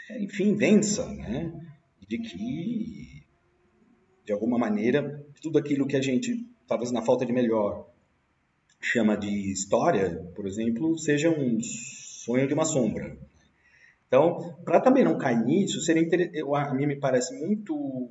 é, 0.10 0.22
enfim, 0.22 0.56
vença, 0.56 1.06
né? 1.14 1.52
De 2.08 2.18
que, 2.18 3.24
de 4.26 4.32
alguma 4.32 4.58
maneira, 4.58 5.26
tudo 5.42 5.58
aquilo 5.58 5.88
que 5.88 5.96
a 5.96 6.02
gente 6.02 6.46
talvez 6.72 6.90
na 6.90 7.02
falta 7.02 7.26
de 7.26 7.34
melhor, 7.34 7.86
chama 8.80 9.18
de 9.18 9.52
história, 9.52 10.32
por 10.34 10.48
exemplo, 10.48 10.98
seja 10.98 11.30
um 11.30 11.60
sonho 11.62 12.48
de 12.48 12.54
uma 12.54 12.64
sombra. 12.64 13.18
Então, 14.12 14.58
para 14.66 14.82
também 14.82 15.06
não 15.06 15.18
cair 15.18 15.42
nisso, 15.42 15.80
seria 15.80 16.06
a 16.54 16.74
mim 16.74 16.86
me 16.86 16.98
parece 16.98 17.34
muito 17.34 18.10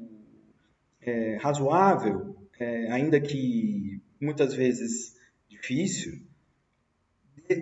é, 1.02 1.36
razoável, 1.36 2.34
é, 2.58 2.90
ainda 2.90 3.20
que 3.20 4.00
muitas 4.18 4.54
vezes 4.54 5.14
difícil, 5.46 6.22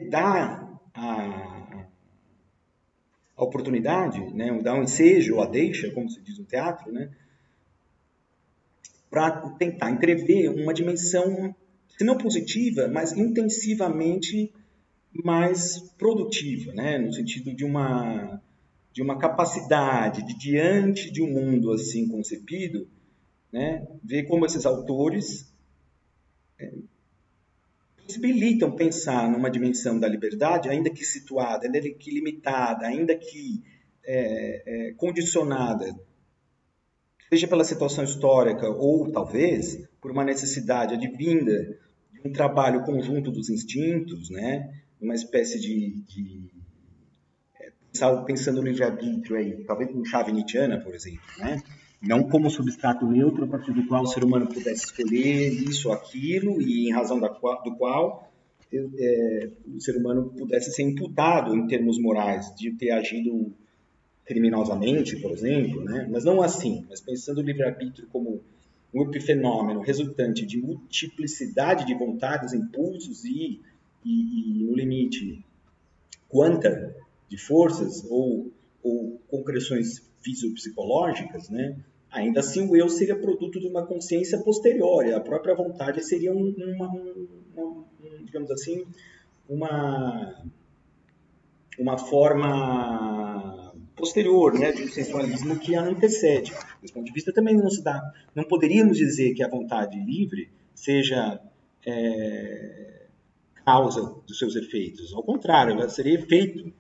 dar 0.08 0.80
a, 0.94 1.88
a 3.36 3.42
oportunidade, 3.42 4.20
né, 4.32 4.56
dar 4.62 4.74
um 4.74 4.84
ensejo, 4.84 5.34
ou 5.34 5.42
a 5.42 5.46
deixa, 5.46 5.90
como 5.90 6.08
se 6.08 6.20
diz 6.22 6.38
no 6.38 6.44
teatro, 6.44 6.92
né, 6.92 7.10
para 9.10 9.50
tentar 9.58 9.90
entrever 9.90 10.48
uma 10.48 10.72
dimensão, 10.72 11.52
se 11.88 12.04
não 12.04 12.16
positiva, 12.16 12.86
mas 12.86 13.10
intensivamente 13.16 14.52
mais 15.12 15.80
produtiva, 15.96 16.72
né? 16.72 16.98
no 16.98 17.12
sentido 17.12 17.54
de 17.54 17.64
uma, 17.64 18.40
de 18.92 19.02
uma 19.02 19.18
capacidade 19.18 20.24
de, 20.26 20.38
diante 20.38 21.10
de 21.10 21.22
um 21.22 21.32
mundo 21.32 21.72
assim 21.72 22.08
concebido, 22.08 22.88
né? 23.52 23.86
ver 24.04 24.24
como 24.24 24.46
esses 24.46 24.66
autores 24.66 25.52
é, 26.58 26.72
possibilitam 28.04 28.70
pensar 28.72 29.30
numa 29.30 29.50
dimensão 29.50 29.98
da 29.98 30.08
liberdade, 30.08 30.68
ainda 30.68 30.90
que 30.90 31.04
situada, 31.04 31.66
ainda 31.66 31.80
que 31.80 32.10
limitada, 32.10 32.86
ainda 32.86 33.14
que 33.14 33.62
é, 34.04 34.62
é, 34.88 34.92
condicionada 34.92 35.94
seja 37.28 37.46
pela 37.46 37.64
situação 37.64 38.04
histórica 38.04 38.68
ou 38.68 39.10
talvez 39.12 39.86
por 40.00 40.10
uma 40.10 40.24
necessidade 40.24 40.94
advinda 40.94 41.78
de 42.12 42.20
um 42.26 42.32
trabalho 42.32 42.84
conjunto 42.84 43.30
dos 43.30 43.50
instintos, 43.50 44.30
né? 44.30 44.72
Uma 45.00 45.14
espécie 45.14 45.60
de, 45.60 46.02
de 46.02 46.50
é, 47.60 47.70
pensando 48.26 48.60
no 48.60 48.68
livre-arbítrio 48.68 49.36
aí, 49.36 49.64
talvez 49.64 49.90
com 49.90 50.04
chave 50.04 50.32
nietzschiana, 50.32 50.80
por 50.80 50.94
exemplo, 50.94 51.20
né? 51.38 51.62
não 52.00 52.28
como 52.28 52.50
substrato 52.50 53.06
neutro 53.06 53.44
a 53.44 53.48
partir 53.48 53.72
do 53.72 53.86
qual 53.86 54.02
o 54.02 54.06
ser 54.06 54.22
humano 54.22 54.46
pudesse 54.46 54.86
escolher 54.86 55.48
isso 55.50 55.88
ou 55.88 55.94
aquilo 55.94 56.62
e 56.62 56.88
em 56.88 56.92
razão 56.92 57.18
da, 57.18 57.28
do 57.28 57.76
qual 57.76 58.30
é, 58.72 59.50
o 59.74 59.80
ser 59.80 59.96
humano 59.96 60.32
pudesse 60.36 60.72
ser 60.72 60.82
imputado 60.82 61.56
em 61.56 61.66
termos 61.66 61.98
morais 61.98 62.54
de 62.54 62.70
ter 62.72 62.90
agido 62.90 63.52
criminosamente, 64.24 65.16
por 65.16 65.30
exemplo, 65.30 65.82
né? 65.82 66.06
mas 66.10 66.24
não 66.24 66.42
assim, 66.42 66.84
mas 66.88 67.00
pensando 67.00 67.38
o 67.38 67.42
livre-arbítrio 67.42 68.06
como 68.12 68.40
um 68.92 69.02
epifenômeno 69.02 69.80
resultante 69.80 70.46
de 70.46 70.58
multiplicidade 70.58 71.86
de 71.86 71.94
vontades, 71.94 72.52
impulsos 72.52 73.24
e, 73.24 73.60
e, 74.08 74.70
e 74.70 74.74
limite, 74.74 75.44
quanta 76.28 76.96
de 77.28 77.36
forças 77.36 78.04
ou, 78.08 78.50
ou 78.82 79.20
concreções 79.28 80.02
fisiopsicológicas, 80.22 81.48
né? 81.48 81.76
ainda 82.10 82.40
assim 82.40 82.66
o 82.66 82.76
eu 82.76 82.88
seria 82.88 83.16
produto 83.16 83.60
de 83.60 83.66
uma 83.66 83.86
consciência 83.86 84.38
posterior, 84.38 85.04
a 85.12 85.20
própria 85.20 85.54
vontade 85.54 86.02
seria 86.02 86.32
um, 86.32 86.54
uma, 86.56 86.88
um, 86.88 87.26
uma, 87.54 87.84
digamos 88.24 88.50
assim, 88.50 88.86
uma, 89.48 90.42
uma 91.78 91.98
forma 91.98 93.74
posterior, 93.94 94.58
né, 94.58 94.72
de 94.72 94.88
sensualismo 94.88 95.58
que 95.58 95.74
a 95.74 95.82
antecede. 95.82 96.52
Desse 96.80 96.94
ponto 96.94 97.06
de 97.06 97.12
vista, 97.12 97.32
também 97.32 97.56
não 97.56 97.68
se 97.68 97.82
dá, 97.82 98.00
não 98.34 98.44
poderíamos 98.44 98.96
dizer 98.96 99.34
que 99.34 99.42
a 99.42 99.48
vontade 99.48 99.98
livre 99.98 100.48
seja 100.74 101.40
é, 101.84 102.97
causa 103.68 104.00
dos 104.26 104.38
seus 104.38 104.56
efeitos. 104.56 105.12
Ao 105.12 105.22
contrário, 105.22 105.74
ela 105.74 105.90
seria 105.90 106.14
efeito 106.14 106.72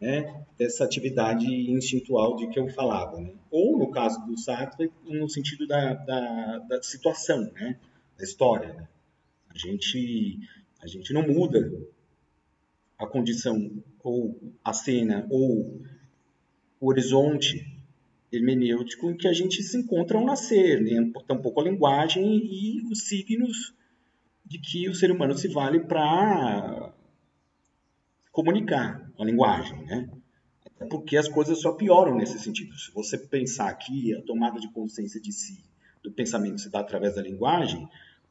né, 0.00 0.46
dessa 0.58 0.82
atividade 0.82 1.46
instintual 1.70 2.36
de 2.36 2.48
que 2.48 2.58
eu 2.58 2.70
falava. 2.70 3.20
Né? 3.20 3.34
Ou, 3.50 3.78
no 3.78 3.90
caso 3.90 4.24
do 4.24 4.38
Sartre, 4.38 4.90
no 5.04 5.28
sentido 5.28 5.66
da, 5.66 5.92
da, 5.92 6.58
da 6.60 6.82
situação, 6.82 7.42
né, 7.52 7.78
da 8.16 8.24
história. 8.24 8.72
Né? 8.72 8.88
A, 9.50 9.58
gente, 9.58 10.38
a 10.80 10.86
gente 10.86 11.12
não 11.12 11.20
muda 11.20 11.70
a 12.98 13.06
condição 13.06 13.70
ou 14.02 14.54
a 14.64 14.72
cena 14.72 15.26
ou 15.28 15.82
o 16.80 16.88
horizonte 16.88 17.78
hermenêutico 18.32 19.10
em 19.10 19.16
que 19.18 19.28
a 19.28 19.34
gente 19.34 19.62
se 19.62 19.76
encontra 19.76 20.16
ao 20.16 20.24
nascer, 20.24 20.80
né? 20.80 21.12
tampouco 21.28 21.60
a 21.60 21.64
linguagem 21.64 22.24
e 22.24 22.80
os 22.90 23.00
signos 23.00 23.76
de 24.46 24.58
que 24.58 24.88
o 24.88 24.94
ser 24.94 25.10
humano 25.10 25.36
se 25.36 25.48
vale 25.48 25.80
para 25.80 26.92
comunicar 28.30 29.10
a 29.18 29.24
linguagem, 29.24 29.84
né? 29.84 30.08
Porque 30.88 31.16
as 31.16 31.28
coisas 31.28 31.60
só 31.60 31.72
pioram 31.72 32.16
nesse 32.16 32.38
sentido. 32.38 32.78
Se 32.78 32.92
você 32.92 33.18
pensar 33.18 33.72
que 33.74 34.14
a 34.14 34.22
tomada 34.22 34.60
de 34.60 34.70
consciência 34.72 35.20
de 35.20 35.32
si, 35.32 35.64
do 36.02 36.12
pensamento 36.12 36.60
se 36.60 36.70
dá 36.70 36.80
através 36.80 37.16
da 37.16 37.22
linguagem, 37.22 37.88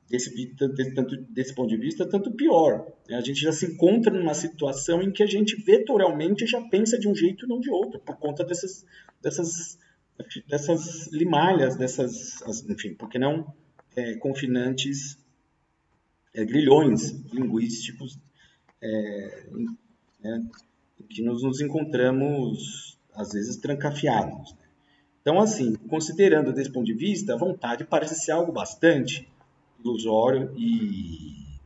desse, 0.10 0.34
desse, 0.56 0.94
tanto, 0.94 1.18
desse 1.30 1.54
ponto 1.54 1.70
de 1.70 1.78
vista, 1.78 2.08
tanto 2.08 2.32
pior. 2.32 2.88
A 3.10 3.22
gente 3.22 3.42
já 3.42 3.52
se 3.52 3.66
encontra 3.66 4.14
numa 4.14 4.34
situação 4.34 5.02
em 5.02 5.12
que 5.12 5.24
a 5.24 5.28
gente 5.28 5.56
vetorialmente 5.62 6.46
já 6.46 6.62
pensa 6.62 6.98
de 6.98 7.08
um 7.08 7.16
jeito 7.16 7.46
e 7.46 7.50
não 7.50 7.60
de 7.60 7.70
outro, 7.70 8.00
por 8.00 8.18
conta 8.18 8.44
dessas, 8.44 8.86
dessas, 9.22 9.78
dessas 10.48 11.12
limalhas, 11.12 11.76
dessas, 11.76 12.42
enfim, 12.70 12.94
porque 12.94 13.20
não 13.20 13.54
é, 13.96 14.16
confinantes, 14.16 15.18
é, 16.36 16.44
grilhões 16.44 17.12
linguísticos 17.32 18.20
é, 18.82 19.48
né, 20.20 20.46
que 21.10 21.24
nós 21.24 21.42
nos 21.42 21.62
encontramos, 21.62 23.00
às 23.14 23.32
vezes, 23.32 23.58
trancafiados. 23.58 24.52
Né? 24.54 24.60
Então, 25.22 25.40
assim, 25.40 25.76
considerando 25.90 26.54
desse 26.54 26.72
ponto 26.72 26.86
de 26.86 26.94
vista, 26.94 27.34
a 27.34 27.38
vontade 27.38 27.86
parece 27.86 28.16
ser 28.16 28.34
algo 28.34 28.52
bastante 28.52 29.28
ilusório 29.84 30.54
e, 30.58 31.58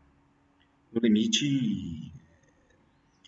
no 0.94 1.02
limite, 1.02 2.12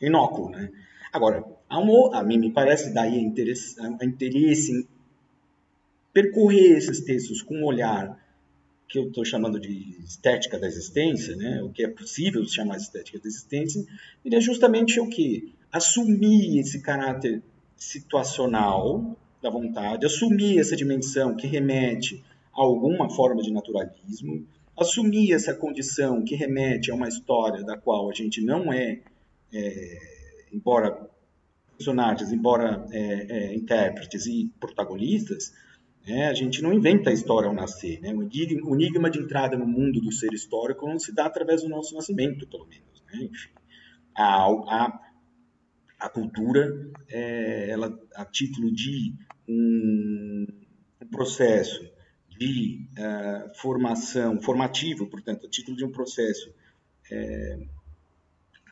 inócuo. 0.01 0.51
Né? 0.51 0.69
Agora, 1.11 1.43
a 1.67 2.23
mim 2.23 2.37
me 2.37 2.51
parece 2.51 2.93
daí 2.93 3.19
interesse, 3.19 3.75
interesse 4.01 4.71
em 4.71 4.87
percorrer 6.13 6.77
esses 6.77 7.01
textos 7.01 7.41
com 7.41 7.55
um 7.55 7.65
olhar 7.65 8.20
que 8.91 8.99
eu 8.99 9.07
estou 9.07 9.23
chamando 9.23 9.57
de 9.57 9.95
estética 10.03 10.59
da 10.59 10.67
existência, 10.67 11.33
né? 11.37 11.63
o 11.63 11.69
que 11.69 11.81
é 11.81 11.87
possível 11.87 12.45
chamar 12.45 12.75
de 12.75 12.83
estética 12.83 13.17
da 13.17 13.27
existência, 13.27 13.85
ele 14.23 14.35
é 14.35 14.41
justamente 14.41 14.99
o 14.99 15.07
que? 15.07 15.55
Assumir 15.71 16.59
esse 16.59 16.81
caráter 16.81 17.41
situacional 17.77 19.17
da 19.41 19.49
vontade, 19.49 20.05
assumir 20.05 20.59
essa 20.59 20.75
dimensão 20.75 21.35
que 21.37 21.47
remete 21.47 22.21
a 22.53 22.61
alguma 22.61 23.09
forma 23.09 23.41
de 23.41 23.49
naturalismo, 23.49 24.45
assumir 24.77 25.31
essa 25.31 25.53
condição 25.53 26.21
que 26.25 26.35
remete 26.35 26.91
a 26.91 26.95
uma 26.95 27.07
história 27.07 27.63
da 27.63 27.77
qual 27.77 28.09
a 28.09 28.13
gente 28.13 28.41
não 28.41 28.73
é, 28.73 28.99
é 29.53 29.97
embora 30.51 31.09
personagens, 31.77 32.31
embora 32.33 32.85
é, 32.91 32.99
é, 32.99 33.55
intérpretes 33.55 34.25
e 34.25 34.51
protagonistas, 34.59 35.53
né, 36.05 36.27
a 36.27 36.33
gente 36.33 36.61
não 36.61 36.73
inventa 36.73 37.09
a 37.09 37.13
história 37.13 37.47
ao 37.47 37.53
nascer. 37.53 37.99
Né? 38.01 38.13
O 38.13 38.75
enigma 38.75 39.09
de 39.09 39.19
entrada 39.19 39.57
no 39.57 39.67
mundo 39.67 40.01
do 40.01 40.11
ser 40.11 40.33
histórico 40.33 40.87
não 40.87 40.99
se 40.99 41.13
dá 41.13 41.25
através 41.25 41.61
do 41.61 41.69
nosso 41.69 41.93
nascimento, 41.95 42.47
pelo 42.47 42.65
menos. 42.65 43.03
Né? 43.07 43.29
Enfim, 43.31 43.49
a, 44.15 44.45
a, 44.45 44.99
a 45.99 46.09
cultura, 46.09 46.91
é, 47.07 47.69
ela, 47.69 47.97
a 48.15 48.25
título 48.25 48.71
de 48.73 49.13
um, 49.47 50.47
um 51.01 51.07
processo 51.07 51.89
de 52.29 52.87
uh, 52.97 53.55
formação, 53.55 54.41
formativo, 54.41 55.07
portanto, 55.07 55.45
a 55.45 55.49
título 55.49 55.77
de 55.77 55.85
um 55.85 55.91
processo 55.91 56.51
é, 57.11 57.59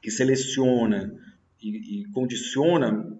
que 0.01 0.09
seleciona 0.09 1.13
e, 1.61 2.01
e, 2.01 2.05
condiciona 2.11 3.19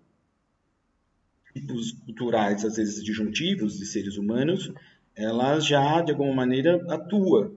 tipos 1.54 1.92
culturais, 1.92 2.64
às 2.64 2.76
vezes 2.76 3.04
disjuntivos, 3.04 3.78
de 3.78 3.86
seres 3.86 4.18
humanos, 4.18 4.72
ela 5.16 5.60
já, 5.60 6.02
de 6.02 6.12
alguma 6.12 6.34
maneira, 6.34 6.86
atua, 6.94 7.52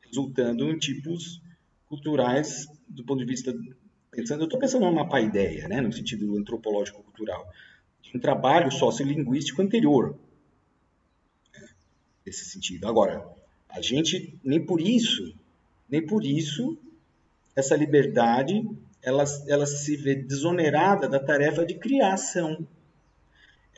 resultando 0.00 0.70
em 0.70 0.78
tipos 0.78 1.40
culturais 1.86 2.66
do 2.88 3.04
ponto 3.04 3.20
de 3.20 3.26
vista 3.26 3.54
pensando, 4.10 4.40
eu 4.40 4.44
estou 4.46 4.58
pensando 4.58 4.86
numa 4.86 5.08
paideia, 5.08 5.68
né, 5.68 5.80
no 5.80 5.92
sentido 5.92 6.36
antropológico 6.36 7.02
cultural, 7.02 7.46
de 8.02 8.16
um 8.16 8.20
trabalho 8.20 8.70
sociolinguístico 8.72 9.62
anterior, 9.62 10.18
nesse 12.24 12.44
sentido. 12.44 12.88
Agora, 12.88 13.24
a 13.68 13.80
gente 13.80 14.38
nem 14.42 14.64
por 14.64 14.80
isso, 14.80 15.34
nem 15.88 16.04
por 16.04 16.24
isso 16.24 16.76
essa 17.54 17.76
liberdade 17.76 18.66
ela, 19.02 19.24
ela 19.46 19.66
se 19.66 19.96
vê 19.96 20.14
desonerada 20.14 21.08
da 21.08 21.20
tarefa 21.20 21.64
de 21.64 21.74
criação. 21.74 22.66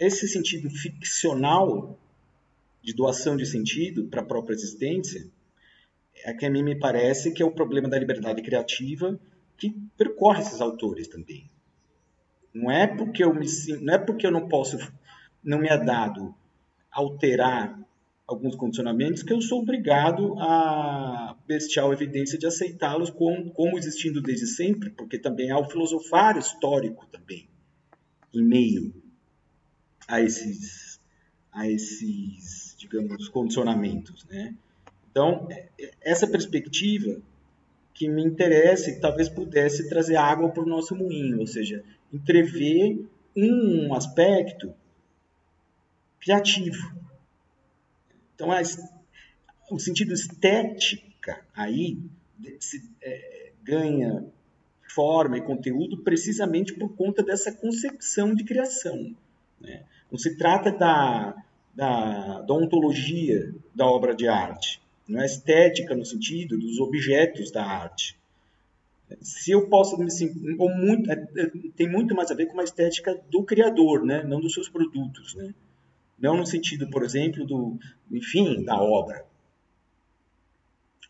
Esse 0.00 0.26
sentido 0.26 0.70
ficcional 0.70 2.00
de 2.82 2.94
doação 2.94 3.36
de 3.36 3.44
sentido 3.44 4.08
para 4.08 4.22
a 4.22 4.24
própria 4.24 4.54
existência 4.54 5.30
é 6.24 6.32
que 6.32 6.46
a 6.46 6.50
mim 6.50 6.62
me 6.62 6.74
parece 6.74 7.32
que 7.32 7.42
é 7.42 7.44
o 7.44 7.50
problema 7.50 7.86
da 7.86 7.98
liberdade 7.98 8.40
criativa 8.40 9.20
que 9.58 9.70
percorre 9.98 10.40
esses 10.40 10.62
autores 10.62 11.06
também. 11.06 11.50
Não 12.54 12.70
é 12.70 12.86
porque 12.86 13.22
eu 13.22 13.34
me 13.34 13.46
não 13.82 13.94
é 13.94 13.98
porque 13.98 14.26
eu 14.26 14.30
não 14.30 14.48
posso 14.48 14.78
não 15.44 15.58
me 15.58 15.68
é 15.68 15.76
dado 15.76 16.34
alterar 16.90 17.78
alguns 18.26 18.56
condicionamentos 18.56 19.22
que 19.22 19.34
eu 19.34 19.42
sou 19.42 19.60
obrigado 19.60 20.34
a 20.38 21.36
bestial 21.46 21.92
evidência 21.92 22.38
de 22.38 22.46
aceitá-los 22.46 23.10
como, 23.10 23.50
como 23.50 23.76
existindo 23.76 24.22
desde 24.22 24.46
sempre, 24.46 24.88
porque 24.88 25.18
também 25.18 25.50
há 25.50 25.58
o 25.58 25.68
filosofar 25.68 26.38
histórico 26.38 27.06
também 27.06 27.50
em 28.32 28.42
meio 28.42 28.99
a 30.10 30.20
esses 30.20 31.00
a 31.52 31.68
esses 31.68 32.74
digamos 32.78 33.28
condicionamentos, 33.28 34.24
né? 34.26 34.54
Então 35.10 35.46
é, 35.50 35.68
é, 35.80 35.90
essa 36.00 36.26
perspectiva 36.26 37.20
que 37.94 38.08
me 38.08 38.24
interessa 38.24 38.90
e 38.90 39.00
talvez 39.00 39.28
pudesse 39.28 39.88
trazer 39.88 40.16
água 40.16 40.50
para 40.50 40.62
o 40.62 40.66
nosso 40.66 40.94
moinho, 40.94 41.40
ou 41.40 41.46
seja, 41.46 41.84
entrever 42.12 43.04
um 43.36 43.94
aspecto 43.94 44.72
criativo. 46.18 46.94
Então, 48.34 48.48
o 49.70 49.78
sentido 49.78 50.14
estética 50.14 51.44
aí 51.54 51.98
se, 52.58 52.82
é, 53.02 53.52
ganha 53.62 54.24
forma 54.94 55.38
e 55.38 55.42
conteúdo 55.42 55.98
precisamente 55.98 56.74
por 56.74 56.96
conta 56.96 57.22
dessa 57.22 57.52
concepção 57.52 58.34
de 58.34 58.44
criação. 58.44 59.14
Né? 59.60 59.84
Não 60.10 60.18
se 60.18 60.36
trata 60.36 60.72
da, 60.72 61.34
da, 61.74 62.40
da 62.42 62.54
ontologia 62.54 63.54
da 63.74 63.86
obra 63.86 64.14
de 64.14 64.26
arte, 64.26 64.80
não 65.06 65.20
é 65.20 65.26
estética 65.26 65.94
no 65.94 66.04
sentido 66.04 66.58
dos 66.58 66.78
objetos 66.78 67.50
da 67.50 67.64
arte. 67.64 68.18
Se 69.20 69.50
eu 69.50 69.68
posso 69.68 69.96
ou 70.58 70.70
muito, 70.70 71.10
é, 71.10 71.14
é, 71.14 71.50
tem 71.74 71.88
muito 71.88 72.14
mais 72.14 72.30
a 72.30 72.34
ver 72.34 72.46
com 72.46 72.54
uma 72.54 72.62
estética 72.62 73.20
do 73.28 73.42
criador, 73.42 74.04
né? 74.04 74.22
não 74.22 74.40
dos 74.40 74.54
seus 74.54 74.68
produtos, 74.68 75.34
né? 75.34 75.52
Não 76.18 76.36
no 76.36 76.46
sentido, 76.46 76.88
por 76.90 77.02
exemplo, 77.02 77.44
do, 77.46 77.78
enfim, 78.10 78.62
da 78.62 78.80
obra. 78.80 79.24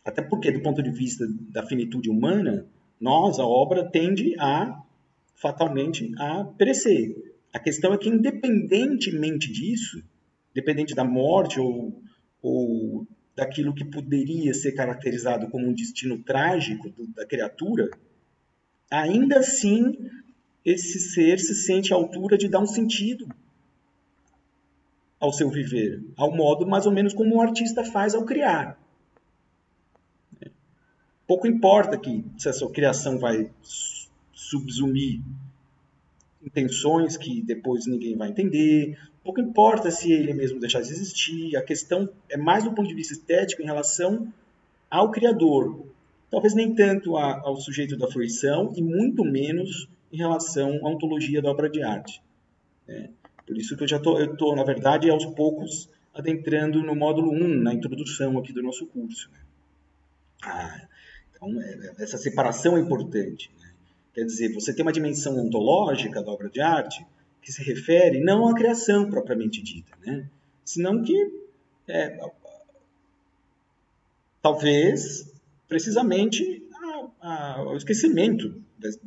Até 0.03 0.21
porque, 0.21 0.51
do 0.51 0.61
ponto 0.61 0.81
de 0.81 0.89
vista 0.89 1.27
da 1.49 1.63
finitude 1.63 2.09
humana, 2.09 2.65
nós, 2.99 3.37
a 3.37 3.45
obra, 3.45 3.83
tende 3.83 4.35
a, 4.39 4.81
fatalmente, 5.35 6.11
a 6.17 6.43
perecer. 6.43 7.30
A 7.53 7.59
questão 7.59 7.93
é 7.93 7.97
que, 7.97 8.09
independentemente 8.09 9.51
disso, 9.51 10.03
dependente 10.53 10.95
da 10.95 11.03
morte 11.03 11.59
ou, 11.59 12.01
ou 12.41 13.07
daquilo 13.35 13.73
que 13.73 13.85
poderia 13.85 14.53
ser 14.53 14.73
caracterizado 14.73 15.49
como 15.49 15.67
um 15.67 15.73
destino 15.73 16.21
trágico 16.23 16.89
do, 16.89 17.07
da 17.07 17.25
criatura, 17.25 17.89
ainda 18.89 19.39
assim 19.39 20.09
esse 20.63 20.99
ser 20.99 21.39
se 21.39 21.55
sente 21.55 21.93
à 21.93 21.95
altura 21.95 22.37
de 22.37 22.47
dar 22.47 22.59
um 22.59 22.67
sentido 22.67 23.27
ao 25.19 25.33
seu 25.33 25.49
viver, 25.49 26.03
ao 26.17 26.35
modo 26.35 26.67
mais 26.67 26.85
ou 26.85 26.91
menos 26.91 27.13
como 27.13 27.35
o 27.35 27.41
artista 27.41 27.83
faz 27.83 28.15
ao 28.15 28.25
criar. 28.25 28.79
Pouco 31.27 31.47
importa 31.47 31.97
que 31.97 32.25
se 32.37 32.49
essa 32.49 32.67
criação 32.69 33.17
vai 33.17 33.49
subsumir 34.33 35.21
intenções 36.45 37.17
que 37.17 37.41
depois 37.41 37.85
ninguém 37.85 38.15
vai 38.15 38.29
entender, 38.29 38.97
pouco 39.23 39.39
importa 39.39 39.91
se 39.91 40.11
ele 40.11 40.33
mesmo 40.33 40.59
deixar 40.59 40.81
de 40.81 40.89
existir, 40.89 41.55
a 41.55 41.61
questão 41.61 42.09
é 42.29 42.37
mais 42.37 42.63
do 42.63 42.73
ponto 42.73 42.87
de 42.87 42.95
vista 42.95 43.13
estético 43.13 43.61
em 43.61 43.65
relação 43.65 44.31
ao 44.89 45.11
criador. 45.11 45.85
Talvez 46.29 46.53
nem 46.53 46.73
tanto 46.73 47.17
a, 47.17 47.39
ao 47.41 47.55
sujeito 47.57 47.97
da 47.97 48.07
fruição 48.07 48.73
e 48.75 48.81
muito 48.81 49.23
menos 49.23 49.87
em 50.11 50.17
relação 50.17 50.79
à 50.85 50.89
ontologia 50.89 51.41
da 51.41 51.49
obra 51.49 51.69
de 51.69 51.83
arte. 51.83 52.21
Né? 52.87 53.09
Por 53.45 53.57
isso 53.57 53.75
que 53.75 53.83
eu 53.83 53.87
já 53.87 53.99
tô, 53.99 54.55
na 54.55 54.63
verdade, 54.63 55.09
aos 55.09 55.25
poucos 55.25 55.89
adentrando 56.13 56.81
no 56.83 56.95
módulo 56.95 57.31
1, 57.31 57.61
na 57.61 57.73
introdução 57.73 58.37
aqui 58.37 58.51
do 58.53 58.61
nosso 58.61 58.85
curso. 58.87 59.29
Né? 59.31 59.39
Ah, 60.43 60.87
então, 61.31 61.61
é, 61.61 61.73
é, 61.73 62.03
essa 62.03 62.17
separação 62.17 62.77
é 62.77 62.81
importante. 62.81 63.51
Né? 63.59 63.70
Quer 64.13 64.25
dizer, 64.25 64.53
você 64.53 64.73
tem 64.73 64.83
uma 64.83 64.91
dimensão 64.91 65.37
ontológica 65.37 66.21
da 66.21 66.31
obra 66.31 66.49
de 66.49 66.61
arte, 66.61 67.05
que 67.41 67.51
se 67.51 67.63
refere 67.63 68.19
não 68.19 68.47
à 68.47 68.53
criação 68.53 69.09
propriamente 69.09 69.61
dita, 69.61 69.97
né? 70.05 70.29
senão 70.63 71.01
que 71.01 71.15
é, 71.87 72.19
talvez 74.41 75.31
precisamente 75.67 76.63
ao 77.19 77.75
esquecimento 77.77 78.61
de, 78.77 78.99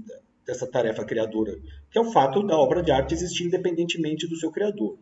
dessa 0.46 0.66
tarefa 0.66 1.04
criadora, 1.04 1.58
que 1.90 1.98
é 1.98 2.00
o 2.00 2.10
fato 2.10 2.42
da 2.42 2.56
obra 2.56 2.82
de 2.82 2.90
arte 2.90 3.14
existir 3.14 3.44
independentemente 3.44 4.26
do 4.26 4.36
seu 4.36 4.50
criador. 4.50 4.98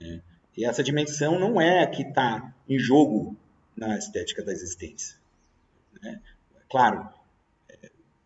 Né? 0.00 0.20
E 0.56 0.64
essa 0.64 0.82
dimensão 0.82 1.38
não 1.38 1.60
é 1.60 1.82
a 1.82 1.86
que 1.86 2.02
está 2.02 2.54
em 2.68 2.78
jogo 2.78 3.36
na 3.76 3.96
estética 3.96 4.42
da 4.42 4.52
existência. 4.52 5.16
Né? 6.02 6.20
Claro, 6.68 7.08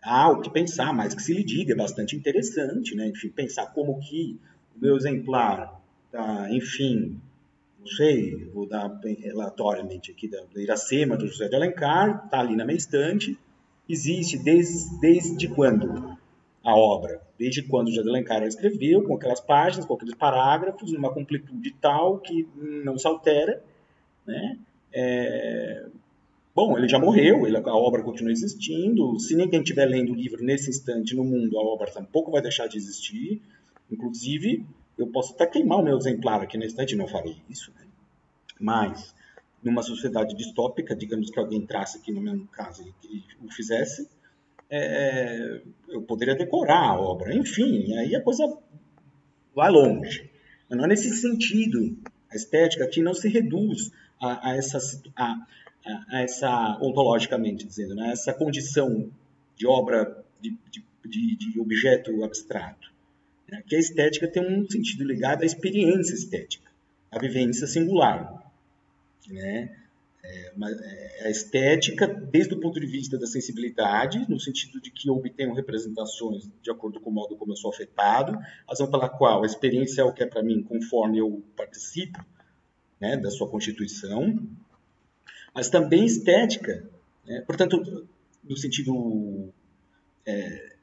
há 0.07 0.29
o 0.31 0.41
que 0.41 0.49
pensar, 0.49 0.95
mas 0.95 1.15
que 1.15 1.23
se 1.23 1.35
lhe 1.35 1.43
diga 1.43 1.73
é 1.73 1.77
bastante 1.77 2.17
interessante, 2.17 2.95
né? 2.95 3.09
Enfim, 3.09 3.29
pensar 3.29 3.67
como 3.67 3.99
que 4.01 4.39
o 4.77 4.81
meu 4.81 4.97
exemplar, 4.97 5.81
tá, 6.11 6.49
enfim, 6.51 7.21
não 7.81 7.87
sei, 7.87 8.37
vou 8.55 8.67
dar 8.67 8.89
relatoriamente 9.03 10.11
aqui 10.11 10.29
da, 10.29 10.43
Iracema, 10.55 11.17
do 11.17 11.27
José 11.27 11.49
de 11.49 11.57
Alencar, 11.57 12.23
está 12.25 12.41
ali 12.41 12.55
na 12.55 12.65
minha 12.65 12.77
estante, 12.77 13.37
existe 13.89 14.39
desde, 14.39 15.01
desde 15.01 15.49
quando 15.49 16.17
a 16.65 16.75
obra? 16.75 17.21
Desde 17.39 17.63
quando 17.63 17.91
José 17.91 18.03
de 18.03 18.09
Alencar 18.09 18.43
escreveu, 18.45 19.03
com 19.03 19.15
aquelas 19.15 19.41
páginas, 19.41 19.87
com 19.87 19.95
aqueles 19.95 20.15
parágrafos, 20.15 20.93
numa 20.93 21.13
completude 21.13 21.75
tal 21.81 22.19
que 22.19 22.49
não 22.57 22.97
se 22.97 23.07
altera, 23.07 23.63
né? 24.25 24.59
É, 24.93 25.87
Bom, 26.57 26.79
ele 26.79 26.89
já 26.89 26.99
morreu, 26.99 27.47
ele, 27.47 27.55
a 27.55 27.77
obra 27.77 28.03
continua 28.03 28.33
existindo. 28.33 29.21
Se 29.21 29.37
ninguém 29.37 29.61
estiver 29.61 29.85
lendo 29.85 30.13
o 30.13 30.15
livro 30.15 30.43
nesse 30.43 30.71
instante 30.71 31.15
no 31.15 31.23
mundo, 31.23 31.59
a 31.59 31.63
obra 31.63 31.93
tampouco 31.93 32.31
vai 32.31 32.41
deixar 32.41 32.67
de 32.67 32.79
existir. 32.79 33.43
Inclusive, 33.93 34.65
eu 34.97 35.07
posso 35.09 35.35
até 35.35 35.45
queimar 35.45 35.81
o 35.81 35.83
meu 35.83 35.99
exemplar 35.99 36.41
aqui 36.41 36.57
nesse 36.57 36.73
instante, 36.73 36.97
não 36.97 37.07
farei 37.07 37.37
isso. 37.51 37.71
Né? 37.77 37.85
Mas, 38.59 39.15
numa 39.63 39.83
sociedade 39.83 40.35
distópica, 40.35 40.97
digamos 40.97 41.29
que 41.29 41.39
alguém 41.39 41.59
entrasse 41.59 41.99
aqui 41.99 42.11
no 42.11 42.23
meu 42.23 42.47
caso 42.51 42.91
e, 43.05 43.23
o 43.45 43.53
fizesse, 43.53 44.09
é, 44.71 45.61
eu 45.91 46.01
poderia 46.01 46.35
decorar 46.35 46.89
a 46.89 46.99
obra. 46.99 47.35
Enfim, 47.35 47.95
aí 47.99 48.17
a 48.17 48.23
coisa 48.23 48.57
vai 49.55 49.71
longe. 49.71 50.31
Mas 50.71 50.79
não 50.79 50.87
é 50.87 50.89
nesse 50.89 51.11
sentido. 51.17 51.99
A 52.33 52.35
estética 52.35 52.85
aqui 52.85 53.03
não 53.03 53.13
se 53.13 53.29
reduz 53.29 53.93
a, 54.19 54.53
a 54.53 54.57
essa 54.57 54.79
a, 55.15 55.47
essa 56.11 56.79
ontologicamente 56.81 57.67
dizendo, 57.67 57.95
né, 57.95 58.11
essa 58.11 58.33
condição 58.33 59.11
de 59.57 59.67
obra 59.67 60.25
de, 60.41 60.57
de, 61.05 61.37
de 61.37 61.61
objeto 61.61 62.25
abstrato. 62.25 62.93
Né, 63.51 63.63
que 63.67 63.77
a 63.77 63.79
estética 63.79 64.27
tem 64.29 64.43
um 64.43 64.69
sentido 64.69 65.05
ligado 65.05 65.43
à 65.43 65.47
experiência 65.47 66.15
estética, 66.15 66.71
à 67.11 67.19
vivência 67.19 67.67
singular. 67.67 68.53
Né? 69.29 69.77
É, 70.29 70.53
é, 70.61 71.27
a 71.27 71.31
estética, 71.31 72.09
desde 72.09 72.55
o 72.55 72.61
ponto 72.61 72.81
de 72.81 72.87
vista 72.87 73.17
da 73.17 73.27
sensibilidade, 73.27 74.29
no 74.29 74.41
sentido 74.41 74.81
de 74.81 74.91
que 74.91 75.09
eu 75.09 75.15
obtenho 75.15 75.55
representações 75.55 76.49
de 76.61 76.71
acordo 76.71 76.99
com 76.99 77.11
o 77.11 77.13
modo 77.13 77.37
como 77.37 77.53
eu 77.53 77.57
sou 77.57 77.71
afetado, 77.71 78.37
razão 78.69 78.91
pela 78.91 79.09
qual 79.09 79.45
a 79.45 79.47
experiência 79.47 80.03
é 80.03 80.05
o 80.05 80.13
que 80.13 80.25
é 80.25 80.27
para 80.27 80.43
mim 80.43 80.65
conforme 80.65 81.19
eu 81.19 81.43
participo 81.57 82.25
né, 83.01 83.17
da 83.17 83.31
sua 83.31 83.49
constituição, 83.49 84.37
mas 85.57 85.71
também 85.71 86.05
estética. 86.05 86.87
Né? 87.27 87.43
Portanto, 87.47 88.07
no 88.45 88.57
sentido 88.59 89.49
é, 90.27 90.75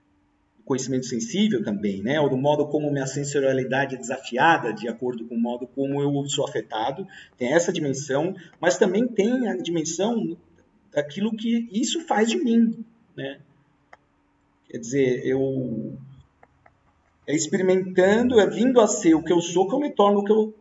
conhecimento 0.66 1.06
sensível 1.06 1.64
também, 1.64 2.02
né? 2.02 2.20
Ou 2.20 2.28
do 2.28 2.36
modo 2.36 2.66
como 2.68 2.92
minha 2.92 3.06
sensorialidade 3.06 3.94
é 3.94 4.00
desafiada 4.00 4.74
de 4.74 4.88
acordo 4.88 5.26
com 5.26 5.36
o 5.36 5.40
modo 5.40 5.68
como 5.68 6.02
eu 6.02 6.28
sou 6.28 6.44
afetado. 6.44 7.08
Tem 7.38 7.54
essa 7.54 7.72
dimensão, 7.72 8.36
mas 8.60 8.80
também 8.80 9.08
tem 9.08 9.48
a 9.48 9.56
dimensão 9.56 10.36
daquilo 10.92 11.36
que 11.36 11.70
isso 11.72 12.02
faz 12.08 12.30
de 12.30 12.38
mim, 12.38 12.84
né? 13.16 13.40
Quer 14.68 14.80
dizer, 14.80 15.24
eu 15.24 15.96
é 17.28 17.36
experimentando, 17.36 18.40
é 18.40 18.50
vindo 18.50 18.82
a 18.82 18.88
ser 18.88 19.14
o 19.14 19.24
que 19.24 19.32
eu 19.32 19.40
sou 19.40 19.68
que 19.68 19.76
eu 19.76 19.80
me 19.80 19.92
torno 19.92 20.20
o 20.20 20.24
que 20.24 20.32
eu 20.32 20.54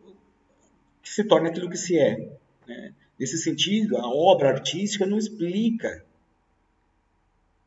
que 1.01 1.09
se 1.09 1.23
torna 1.23 1.49
aquilo 1.49 1.69
que 1.69 1.77
se 1.77 1.97
é. 1.97 2.29
Né? 2.67 2.93
Nesse 3.23 3.37
sentido, 3.37 3.95
a 3.95 4.05
obra 4.05 4.49
artística 4.49 5.05
não 5.05 5.17
explica 5.17 6.03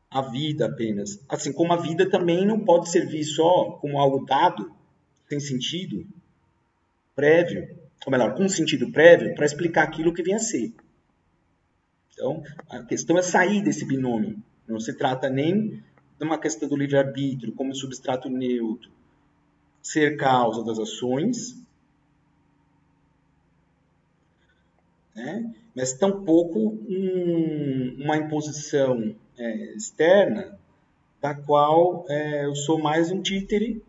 a 0.07 0.21
vida 0.21 0.67
apenas. 0.67 1.19
Assim 1.27 1.51
como 1.51 1.73
a 1.73 1.77
vida 1.77 2.07
também 2.07 2.45
não 2.45 2.59
pode 2.59 2.91
servir 2.91 3.23
só 3.23 3.71
como 3.81 3.97
algo 3.97 4.23
dado, 4.23 4.71
sem 5.27 5.39
sentido 5.39 6.05
prévio, 7.15 7.75
ou 8.05 8.11
melhor, 8.11 8.35
com 8.35 8.47
sentido 8.47 8.91
prévio, 8.91 9.33
para 9.33 9.47
explicar 9.47 9.81
aquilo 9.81 10.13
que 10.13 10.21
vem 10.21 10.35
a 10.35 10.39
ser. 10.39 10.75
Então, 12.13 12.43
a 12.69 12.83
questão 12.83 13.17
é 13.17 13.23
sair 13.23 13.63
desse 13.63 13.83
binômio. 13.83 14.37
Não 14.67 14.79
se 14.79 14.93
trata 14.93 15.27
nem 15.27 15.83
de 16.19 16.23
uma 16.23 16.37
questão 16.37 16.69
do 16.69 16.75
livre-arbítrio 16.75 17.51
como 17.53 17.73
substrato 17.73 18.29
neutro, 18.29 18.91
ser 19.81 20.17
causa 20.17 20.63
das 20.63 20.77
ações, 20.77 21.59
né? 25.17 25.51
mas 25.75 25.93
tampouco 25.93 26.59
um, 26.59 27.97
uma 27.99 28.17
imposição 28.17 29.15
é, 29.37 29.75
externa 29.75 30.57
da 31.19 31.33
qual 31.33 32.05
é, 32.07 32.45
eu 32.45 32.55
sou 32.55 32.79
mais 32.79 33.11
um 33.11 33.21
títere 33.21 33.81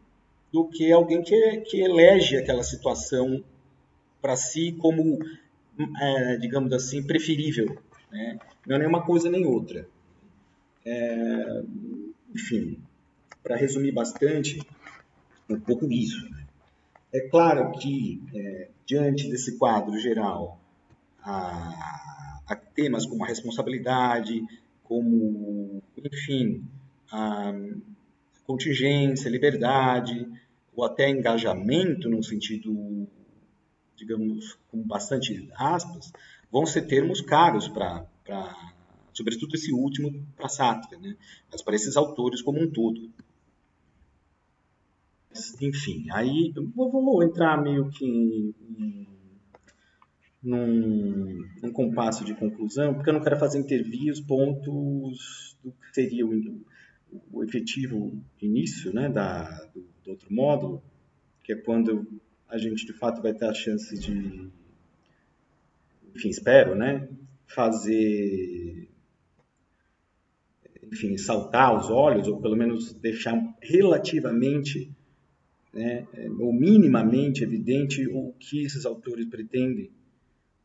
do 0.51 0.67
que 0.67 0.91
alguém 0.91 1.23
que, 1.23 1.59
que 1.59 1.81
elege 1.81 2.39
aquela 2.39 2.63
situação 2.63 3.45
para 4.23 4.35
si 4.35 4.73
como, 4.81 5.19
é, 6.01 6.37
digamos 6.39 6.73
assim, 6.73 7.03
preferível. 7.03 7.77
Né? 8.11 8.39
Não 8.67 8.77
é 8.77 8.79
nem 8.79 8.89
uma 8.89 9.05
coisa 9.05 9.31
nem 9.31 9.45
outra. 9.45 9.87
É, 10.87 11.63
enfim, 12.35 12.79
para 13.43 13.57
resumir 13.57 13.93
bastante, 13.93 14.59
um 15.51 15.61
pouco 15.61 15.93
isso. 15.93 16.29
Né? 16.31 16.47
É 17.13 17.21
claro 17.29 17.71
que, 17.73 18.23
é, 18.35 18.69
diante 18.87 19.29
desse 19.29 19.59
quadro 19.59 19.99
geral, 19.99 20.59
há, 21.23 22.41
há 22.47 22.57
temas 22.57 23.07
como 23.07 23.25
a 23.25 23.27
responsabilidade, 23.27 24.45
como, 24.83 25.83
enfim, 26.03 26.65
a 27.11 27.53
contingência, 28.47 29.29
liberdade, 29.29 30.27
ou 30.75 30.85
até 30.85 31.11
engajamento, 31.11 32.09
no 32.09 32.23
sentido, 32.23 33.07
digamos, 33.97 34.59
com 34.71 34.81
bastante 34.83 35.49
aspas, 35.55 36.13
vão 36.51 36.65
ser 36.65 36.83
termos 36.83 37.21
caros 37.21 37.69
para, 37.69 38.07
sobretudo 39.13 39.55
esse 39.55 39.73
último, 39.73 40.27
para 40.37 40.49
Sartre, 40.49 40.99
né? 40.99 41.17
mas 41.51 41.63
para 41.63 41.75
esses 41.75 41.97
autores 41.97 42.41
como 42.41 42.63
um 42.63 42.71
todo. 42.71 43.11
Enfim, 45.61 46.07
aí 46.11 46.53
vou 46.75 47.23
entrar 47.23 47.63
meio 47.63 47.91
que 47.91 48.07
em 48.07 49.07
num, 50.43 51.45
num 51.63 51.73
compasso 51.73 52.25
de 52.25 52.35
conclusão, 52.35 52.95
porque 52.95 53.11
eu 53.11 53.15
não 53.15 53.23
quero 53.23 53.39
fazer 53.39 53.59
intervir 53.59 54.13
os 54.13 54.21
pontos 54.21 55.57
do 55.63 55.73
que 55.73 55.95
seria 55.95 56.27
o, 56.27 56.65
o 57.33 57.45
efetivo 57.45 58.13
início 58.41 58.93
né, 58.93 59.09
da, 59.09 59.45
do, 59.75 59.85
do, 60.05 60.11
outro 60.11 60.33
módulo, 60.33 60.83
que 61.43 61.53
é 61.53 61.57
quando 61.57 62.07
a 62.49 62.57
gente 62.57 62.87
de 62.87 62.93
fato 62.93 63.21
vai 63.21 63.35
ter 63.35 63.47
a 63.47 63.55
chance 63.55 63.99
de, 63.99 64.49
enfim, 66.15 66.29
espero, 66.29 66.75
né, 66.75 67.09
fazer, 67.47 68.89
enfim, 70.85 71.17
saltar 71.19 71.77
os 71.77 71.91
olhos, 71.91 72.29
ou 72.29 72.41
pelo 72.41 72.57
menos 72.57 72.93
deixar 72.95 73.37
relativamente, 73.61 74.91
né, 75.73 76.07
ou 76.39 76.53
minimamente 76.53 77.43
evidente 77.43 78.07
o 78.07 78.33
que 78.39 78.65
esses 78.65 78.87
autores 78.87 79.27
pretendem 79.27 79.91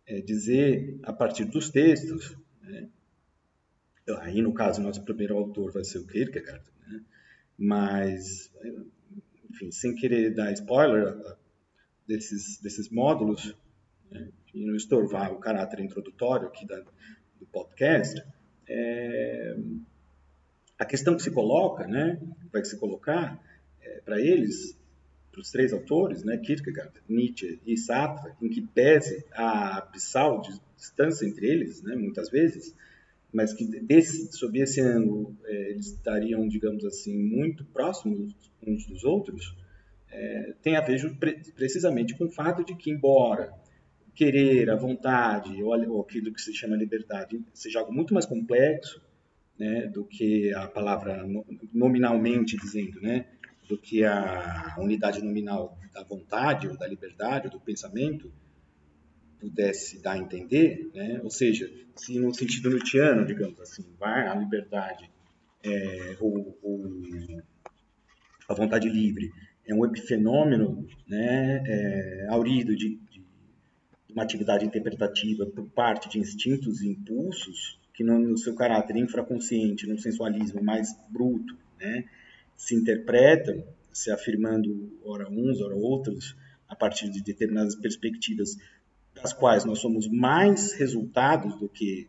é, 0.06 0.22
dizer 0.22 1.00
a 1.04 1.14
partir 1.14 1.46
dos 1.46 1.70
textos, 1.70 2.36
né? 2.62 2.90
aí 4.20 4.42
no 4.42 4.54
caso 4.54 4.82
nosso 4.82 5.04
primeiro 5.04 5.38
autor 5.38 5.72
vai 5.72 5.84
ser 5.84 6.00
o 6.00 6.08
Kierkegaard, 6.08 6.64
né? 6.88 7.04
mas, 7.58 8.52
enfim, 9.50 9.72
sem 9.72 9.96
querer 9.96 10.34
dar 10.34 10.52
spoiler 10.54 11.16
desses, 12.08 12.60
desses 12.60 12.90
módulos, 12.90 13.56
né? 14.12 14.30
e 14.54 14.66
não 14.66 14.76
estorvar 14.76 15.32
o 15.32 15.40
caráter 15.40 15.80
introdutório 15.80 16.48
aqui 16.48 16.66
da, 16.68 16.80
do 17.40 17.46
podcast, 17.52 18.22
é, 18.68 19.58
a 20.78 20.86
questão 20.86 21.16
que 21.16 21.24
se 21.24 21.32
coloca, 21.32 21.88
né, 21.88 22.20
vai 22.52 22.64
se 22.64 22.78
colocar 22.78 23.42
é, 23.82 24.02
para 24.02 24.20
eles 24.20 24.78
para 25.34 25.42
os 25.42 25.52
três 25.52 25.74
autores, 25.74 26.24
né, 26.24 26.38
Kierkegaard, 26.38 26.94
Nietzsche 27.10 27.60
e 27.66 27.76
Sartre, 27.76 28.34
em 28.40 28.48
que 28.48 28.62
pese 28.62 29.26
a 29.34 29.80
abissal 29.80 30.40
de 30.40 30.52
distância 30.78 31.26
entre 31.26 31.48
eles, 31.48 31.82
né, 31.82 31.96
muitas 31.96 32.30
vezes, 32.30 32.76
mas 33.34 33.52
que 33.52 33.66
desse, 33.66 34.32
sob 34.32 34.60
esse 34.60 34.80
ângulo 34.80 35.36
é, 35.46 35.72
eles 35.72 35.88
estariam, 35.88 36.48
digamos 36.48 36.86
assim, 36.86 37.18
muito 37.18 37.66
próximos 37.66 38.36
uns 38.66 38.86
dos 38.86 39.04
outros, 39.04 39.58
é, 40.12 40.54
tem 40.62 40.76
a 40.76 40.82
ver 40.82 41.02
precisamente 41.56 42.16
com 42.16 42.26
o 42.26 42.32
fato 42.32 42.64
de 42.64 42.76
que, 42.76 42.92
embora 42.92 43.52
querer, 44.14 44.70
a 44.70 44.76
vontade, 44.76 45.64
ou, 45.64 45.74
ou 45.90 46.02
aquilo 46.02 46.32
que 46.32 46.40
se 46.40 46.54
chama 46.54 46.76
liberdade, 46.76 47.44
seja 47.52 47.80
algo 47.80 47.92
muito 47.92 48.14
mais 48.14 48.28
complexo 48.28 49.02
né, 49.58 49.88
do 49.88 50.06
que 50.06 50.54
a 50.54 50.68
palavra 50.68 51.28
nominalmente 51.74 52.56
dizendo, 52.56 53.02
né, 53.02 53.26
do 53.68 53.78
que 53.78 54.04
a 54.04 54.76
unidade 54.78 55.24
nominal 55.24 55.78
da 55.94 56.04
vontade, 56.04 56.68
ou 56.68 56.78
da 56.78 56.88
liberdade, 56.88 57.48
ou 57.48 57.52
do 57.52 57.60
pensamento, 57.60 58.32
pudesse 59.40 60.02
dar 60.02 60.14
a 60.14 60.18
entender, 60.18 60.90
né? 60.94 61.20
ou 61.22 61.30
seja, 61.30 61.70
se 61.96 62.18
no 62.18 62.34
sentido 62.34 62.70
Nietzscheano, 62.70 63.26
digamos 63.26 63.60
assim, 63.60 63.86
vai 64.00 64.28
a 64.28 64.36
liberdade 64.36 65.10
é, 65.64 66.18
ou, 66.20 66.58
ou, 66.62 67.42
a 68.48 68.54
vontade 68.54 68.90
livre 68.90 69.32
é 69.66 69.74
um 69.74 69.86
epifenômeno 69.86 70.88
né, 71.08 71.64
é, 71.66 72.28
aurido 72.30 72.76
de, 72.76 73.00
de, 73.10 73.24
uma 74.10 74.24
atividade 74.24 74.66
interpretativa 74.66 75.46
por 75.46 75.68
parte 75.70 76.10
de 76.10 76.20
instintos 76.20 76.82
e 76.82 76.90
impulsos 76.90 77.80
que 77.94 78.04
no, 78.04 78.20
no 78.20 78.38
seu 78.38 78.56
caráter 78.56 78.96
infraconsciente, 78.96 79.88
no 79.88 79.98
sensualismo 79.98 80.64
mais 80.64 80.90
bruto, 81.10 81.58
né, 81.80 82.06
se 82.56 82.76
interpretam, 82.76 83.64
se 83.92 84.12
afirmando 84.12 84.98
ora 85.04 85.30
uns, 85.30 85.62
ora 85.62 85.76
outros, 85.76 86.36
a 86.68 86.76
partir 86.76 87.10
de 87.10 87.22
determinadas 87.22 87.76
perspectivas, 87.76 88.58
das 89.14 89.32
quais 89.32 89.64
nós 89.64 89.80
somos 89.80 90.08
mais 90.08 90.74
resultados 90.74 91.56
do 91.60 91.70
que 91.70 92.08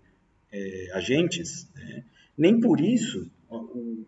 é, 0.50 0.90
agentes, 0.92 1.68
né? 1.74 2.04
nem 2.36 2.60
por 2.60 2.80
isso 2.80 3.30
o 3.50 4.06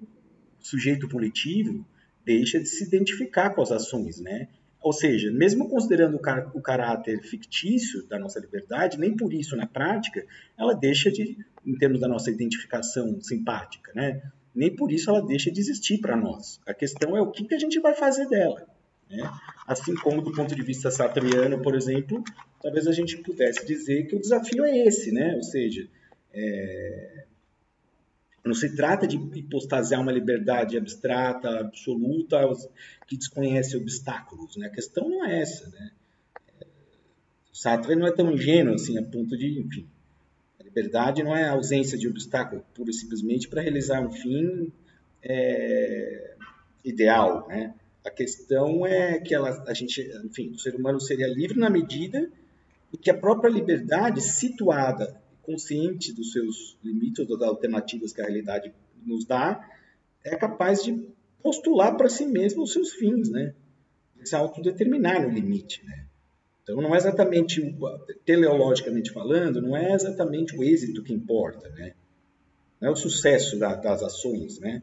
sujeito 0.58 1.08
politivo 1.08 1.86
deixa 2.24 2.58
de 2.58 2.66
se 2.66 2.84
identificar 2.84 3.50
com 3.50 3.62
as 3.62 3.70
ações, 3.70 4.20
né? 4.20 4.48
Ou 4.80 4.92
seja, 4.92 5.30
mesmo 5.32 5.68
considerando 5.68 6.16
o, 6.16 6.18
car 6.18 6.50
o 6.54 6.60
caráter 6.60 7.22
fictício 7.22 8.06
da 8.06 8.18
nossa 8.18 8.38
liberdade, 8.40 8.98
nem 8.98 9.16
por 9.16 9.32
isso, 9.32 9.56
na 9.56 9.66
prática, 9.66 10.24
ela 10.58 10.74
deixa 10.74 11.10
de, 11.10 11.36
em 11.64 11.76
termos 11.76 12.00
da 12.00 12.08
nossa 12.08 12.30
identificação 12.30 13.20
simpática, 13.20 13.92
né? 13.94 14.22
Nem 14.56 14.74
por 14.74 14.90
isso 14.90 15.10
ela 15.10 15.20
deixa 15.20 15.50
de 15.50 15.60
existir 15.60 15.98
para 15.98 16.16
nós. 16.16 16.58
A 16.66 16.72
questão 16.72 17.14
é 17.14 17.20
o 17.20 17.30
que, 17.30 17.44
que 17.44 17.54
a 17.54 17.58
gente 17.58 17.78
vai 17.78 17.94
fazer 17.94 18.26
dela. 18.26 18.66
Né? 19.08 19.30
Assim 19.66 19.94
como 19.94 20.22
do 20.22 20.32
ponto 20.32 20.54
de 20.54 20.62
vista 20.62 20.90
sartreano, 20.90 21.60
por 21.60 21.74
exemplo, 21.74 22.24
talvez 22.62 22.86
a 22.86 22.92
gente 22.92 23.18
pudesse 23.18 23.66
dizer 23.66 24.06
que 24.06 24.16
o 24.16 24.20
desafio 24.20 24.64
é 24.64 24.78
esse, 24.86 25.12
né? 25.12 25.34
ou 25.36 25.42
seja, 25.42 25.86
é... 26.32 27.24
não 28.42 28.54
se 28.54 28.74
trata 28.74 29.06
de 29.06 29.16
hipostasiar 29.16 30.00
uma 30.00 30.10
liberdade 30.10 30.78
abstrata, 30.78 31.60
absoluta, 31.60 32.40
que 33.06 33.16
desconhece 33.16 33.76
obstáculos. 33.76 34.56
Né? 34.56 34.68
A 34.68 34.70
questão 34.70 35.06
não 35.06 35.22
é 35.26 35.42
essa. 35.42 35.68
Né? 35.68 35.90
O 37.52 37.56
Sartre 37.56 37.94
não 37.94 38.06
é 38.06 38.12
tão 38.12 38.32
ingênuo 38.32 38.74
assim, 38.74 38.96
a 38.98 39.02
ponto 39.02 39.36
de, 39.36 39.60
enfim, 39.60 39.86
Liberdade 40.76 41.22
não 41.22 41.34
é 41.34 41.44
a 41.44 41.52
ausência 41.52 41.96
de 41.96 42.06
obstáculo, 42.06 42.62
pura 42.74 42.90
e 42.90 42.92
simplesmente 42.92 43.48
para 43.48 43.62
realizar 43.62 43.98
um 44.06 44.12
fim 44.12 44.70
é, 45.22 46.36
ideal, 46.84 47.48
né? 47.48 47.74
A 48.04 48.10
questão 48.10 48.86
é 48.86 49.18
que 49.18 49.34
ela, 49.34 49.64
a 49.66 49.72
gente, 49.72 50.02
enfim, 50.22 50.50
o 50.50 50.58
ser 50.58 50.74
humano 50.74 51.00
seria 51.00 51.26
livre 51.28 51.58
na 51.58 51.70
medida 51.70 52.30
em 52.92 52.96
que 52.98 53.10
a 53.10 53.16
própria 53.16 53.48
liberdade, 53.48 54.20
situada, 54.20 55.18
consciente 55.42 56.12
dos 56.12 56.32
seus 56.32 56.76
limites 56.84 57.20
ou 57.20 57.38
das 57.38 57.48
alternativas 57.48 58.12
que 58.12 58.20
a 58.20 58.24
realidade 58.24 58.70
nos 59.02 59.24
dá, 59.24 59.66
é 60.22 60.36
capaz 60.36 60.84
de 60.84 61.08
postular 61.42 61.96
para 61.96 62.10
si 62.10 62.26
mesmo 62.26 62.64
os 62.64 62.72
seus 62.74 62.92
fins, 62.92 63.30
né? 63.30 63.54
Se 64.22 64.36
autodeterminar 64.36 65.22
no 65.22 65.30
limite, 65.30 65.82
né? 65.86 66.05
Então, 66.66 66.82
não 66.82 66.92
é 66.92 66.98
exatamente, 66.98 67.76
teleologicamente 68.24 69.12
falando, 69.12 69.62
não 69.62 69.76
é 69.76 69.92
exatamente 69.92 70.56
o 70.56 70.64
êxito 70.64 71.00
que 71.00 71.12
importa, 71.12 71.68
né? 71.68 71.94
Não 72.80 72.88
é 72.88 72.90
o 72.90 72.96
sucesso 72.96 73.56
da, 73.56 73.76
das 73.76 74.02
ações, 74.02 74.58
né? 74.58 74.82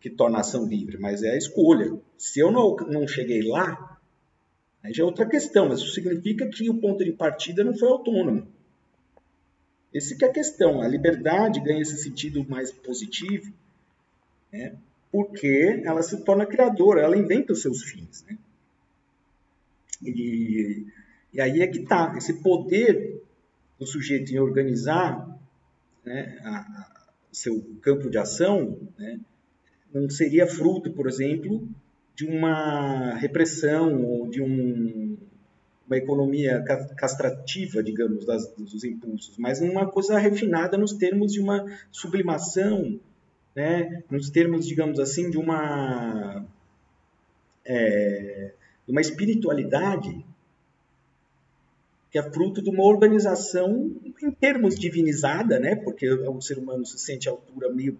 Que 0.00 0.10
torna 0.10 0.38
a 0.38 0.40
ação 0.40 0.66
livre, 0.66 0.98
mas 0.98 1.22
é 1.22 1.30
a 1.30 1.36
escolha. 1.36 1.96
Se 2.16 2.40
eu 2.40 2.50
não, 2.50 2.74
não 2.74 3.06
cheguei 3.06 3.42
lá, 3.42 4.00
aí 4.82 4.92
já 4.92 5.04
é 5.04 5.06
outra 5.06 5.24
questão, 5.24 5.68
mas 5.68 5.78
isso 5.78 5.94
significa 5.94 6.48
que 6.48 6.68
o 6.68 6.80
ponto 6.80 7.04
de 7.04 7.12
partida 7.12 7.62
não 7.62 7.78
foi 7.78 7.88
autônomo. 7.88 8.48
Esse 9.94 10.18
que 10.18 10.24
é 10.24 10.28
a 10.28 10.32
questão. 10.32 10.82
A 10.82 10.88
liberdade 10.88 11.60
ganha 11.60 11.80
esse 11.80 11.96
sentido 12.02 12.44
mais 12.48 12.72
positivo, 12.72 13.52
né? 14.52 14.74
porque 15.12 15.80
ela 15.84 16.02
se 16.02 16.24
torna 16.24 16.44
criadora, 16.44 17.02
ela 17.02 17.16
inventa 17.16 17.52
os 17.52 17.62
seus 17.62 17.84
fins. 17.84 18.24
Né? 18.28 18.36
E, 20.02 20.86
e 21.32 21.40
aí 21.40 21.60
é 21.60 21.66
que 21.66 21.80
está, 21.80 22.14
esse 22.16 22.42
poder 22.42 23.20
do 23.78 23.86
sujeito 23.86 24.32
em 24.32 24.38
organizar 24.38 25.38
né, 26.04 26.38
a, 26.42 26.58
a, 26.58 27.02
seu 27.32 27.60
campo 27.80 28.10
de 28.10 28.18
ação 28.18 28.78
né, 28.98 29.20
não 29.92 30.08
seria 30.08 30.46
fruto, 30.46 30.90
por 30.92 31.06
exemplo, 31.06 31.68
de 32.14 32.26
uma 32.26 33.14
repressão 33.14 34.04
ou 34.04 34.28
de 34.28 34.42
um, 34.42 35.16
uma 35.86 35.96
economia 35.96 36.62
castrativa, 36.96 37.82
digamos, 37.82 38.26
das, 38.26 38.48
dos 38.54 38.84
impulsos, 38.84 39.38
mas 39.38 39.60
uma 39.60 39.86
coisa 39.86 40.18
refinada 40.18 40.76
nos 40.76 40.92
termos 40.92 41.32
de 41.32 41.40
uma 41.40 41.64
sublimação, 41.90 43.00
né, 43.54 44.02
nos 44.10 44.30
termos, 44.30 44.66
digamos 44.66 44.98
assim, 44.98 45.30
de 45.30 45.38
uma 45.38 46.44
é, 47.64 48.52
uma 48.90 49.00
espiritualidade 49.00 50.24
que 52.10 52.18
é 52.18 52.22
fruto 52.22 52.62
de 52.62 52.70
uma 52.70 52.84
organização 52.84 53.92
em 54.22 54.30
termos 54.30 54.76
divinizada, 54.76 55.58
né? 55.58 55.76
Porque 55.76 56.10
o 56.10 56.40
ser 56.40 56.58
humano 56.58 56.84
se 56.86 56.98
sente 56.98 57.28
à 57.28 57.32
altura 57.32 57.70
meio 57.70 57.98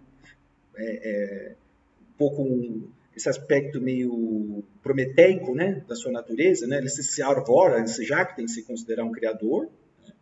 é, 0.76 0.84
é, 0.84 1.54
um 2.00 2.16
pouco 2.16 2.42
um, 2.42 2.88
esse 3.14 3.28
aspecto 3.28 3.80
meio 3.80 4.62
prometeico, 4.82 5.54
né, 5.54 5.82
da 5.86 5.94
sua 5.94 6.12
natureza, 6.12 6.66
né? 6.66 6.78
Ele 6.78 6.88
se, 6.88 7.02
se 7.02 7.20
arvora, 7.20 7.78
ele 7.78 7.88
se 7.88 8.04
jacta 8.04 8.36
tem 8.36 8.48
se 8.48 8.62
considerar 8.62 9.04
um 9.04 9.12
criador, 9.12 9.68
né? 10.06 10.12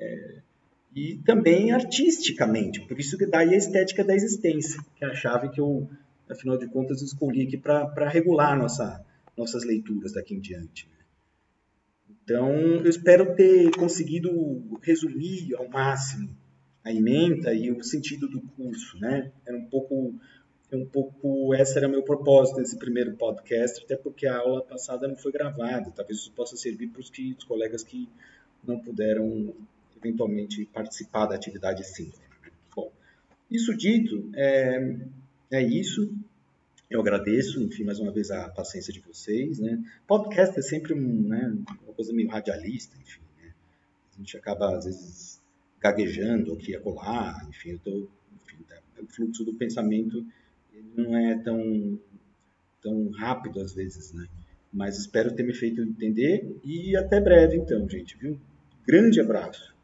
é, 0.00 0.34
e 0.94 1.16
também 1.24 1.72
artisticamente. 1.72 2.80
Por 2.86 2.98
isso 2.98 3.16
que 3.16 3.26
daí 3.26 3.54
a 3.54 3.56
estética 3.56 4.04
da 4.04 4.14
existência, 4.14 4.82
que 4.96 5.04
é 5.04 5.08
a 5.08 5.14
chave 5.14 5.48
que 5.50 5.60
eu, 5.60 5.88
afinal 6.28 6.58
de 6.58 6.66
contas, 6.66 7.00
escolhi 7.00 7.42
aqui 7.42 7.56
para 7.56 8.08
regular 8.08 8.58
nossa 8.58 9.02
nossas 9.38 9.64
leituras 9.64 10.12
daqui 10.12 10.34
em 10.34 10.40
diante. 10.40 10.88
Né? 10.88 10.98
Então, 12.24 12.52
eu 12.52 12.88
espero 12.90 13.34
ter 13.34 13.70
conseguido 13.70 14.30
resumir 14.82 15.54
ao 15.56 15.68
máximo 15.68 16.36
a 16.84 16.92
ementa 16.92 17.52
e 17.52 17.70
o 17.70 17.82
sentido 17.82 18.28
do 18.28 18.40
curso, 18.40 18.98
né? 18.98 19.30
Era 19.46 19.56
um 19.56 19.64
pouco, 19.66 20.14
um 20.72 20.86
pouco, 20.86 21.54
esse 21.54 21.76
era 21.76 21.88
meu 21.88 22.02
propósito 22.02 22.58
nesse 22.58 22.78
primeiro 22.78 23.14
podcast, 23.16 23.84
até 23.84 23.96
porque 23.96 24.26
a 24.26 24.38
aula 24.38 24.62
passada 24.62 25.06
não 25.06 25.16
foi 25.16 25.32
gravada. 25.32 25.90
Talvez 25.90 26.18
isso 26.18 26.32
possa 26.32 26.56
servir 26.56 26.88
para 26.88 27.00
os, 27.00 27.10
que, 27.10 27.34
os 27.38 27.44
colegas 27.44 27.82
que 27.82 28.08
não 28.66 28.78
puderam 28.78 29.54
eventualmente 29.96 30.64
participar 30.66 31.26
da 31.26 31.34
atividade 31.34 31.84
síncrona. 31.84 32.28
Bom, 32.74 32.92
isso 33.50 33.76
dito, 33.76 34.30
é, 34.34 34.96
é 35.50 35.62
isso. 35.62 36.14
Eu 36.90 37.00
agradeço, 37.00 37.62
enfim, 37.62 37.84
mais 37.84 37.98
uma 38.00 38.10
vez 38.10 38.30
a 38.30 38.48
paciência 38.48 38.92
de 38.92 39.00
vocês, 39.00 39.58
né? 39.58 39.78
Podcast 40.06 40.58
é 40.58 40.62
sempre 40.62 40.94
um, 40.94 41.28
né, 41.28 41.54
uma 41.84 41.92
coisa 41.92 42.14
meio 42.14 42.30
radialista, 42.30 42.96
enfim, 42.96 43.20
né? 43.36 43.52
A 44.14 44.18
gente 44.18 44.34
acaba, 44.38 44.74
às 44.74 44.86
vezes, 44.86 45.42
gaguejando 45.78 46.54
aqui 46.54 46.70
e 46.70 46.76
acolá, 46.76 47.46
enfim, 47.50 47.72
eu 47.72 47.78
tô, 47.80 48.08
enfim, 48.42 48.62
tá, 48.66 48.80
o 49.02 49.06
fluxo 49.06 49.44
do 49.44 49.52
pensamento 49.52 50.24
não 50.96 51.14
é 51.14 51.38
tão, 51.38 52.00
tão 52.80 53.10
rápido, 53.10 53.60
às 53.60 53.74
vezes, 53.74 54.14
né? 54.14 54.26
Mas 54.72 54.96
espero 54.96 55.34
ter 55.34 55.42
me 55.42 55.52
feito 55.52 55.82
entender 55.82 56.58
e 56.64 56.96
até 56.96 57.20
breve, 57.20 57.56
então, 57.58 57.86
gente, 57.86 58.16
viu? 58.16 58.40
Grande 58.86 59.20
abraço! 59.20 59.76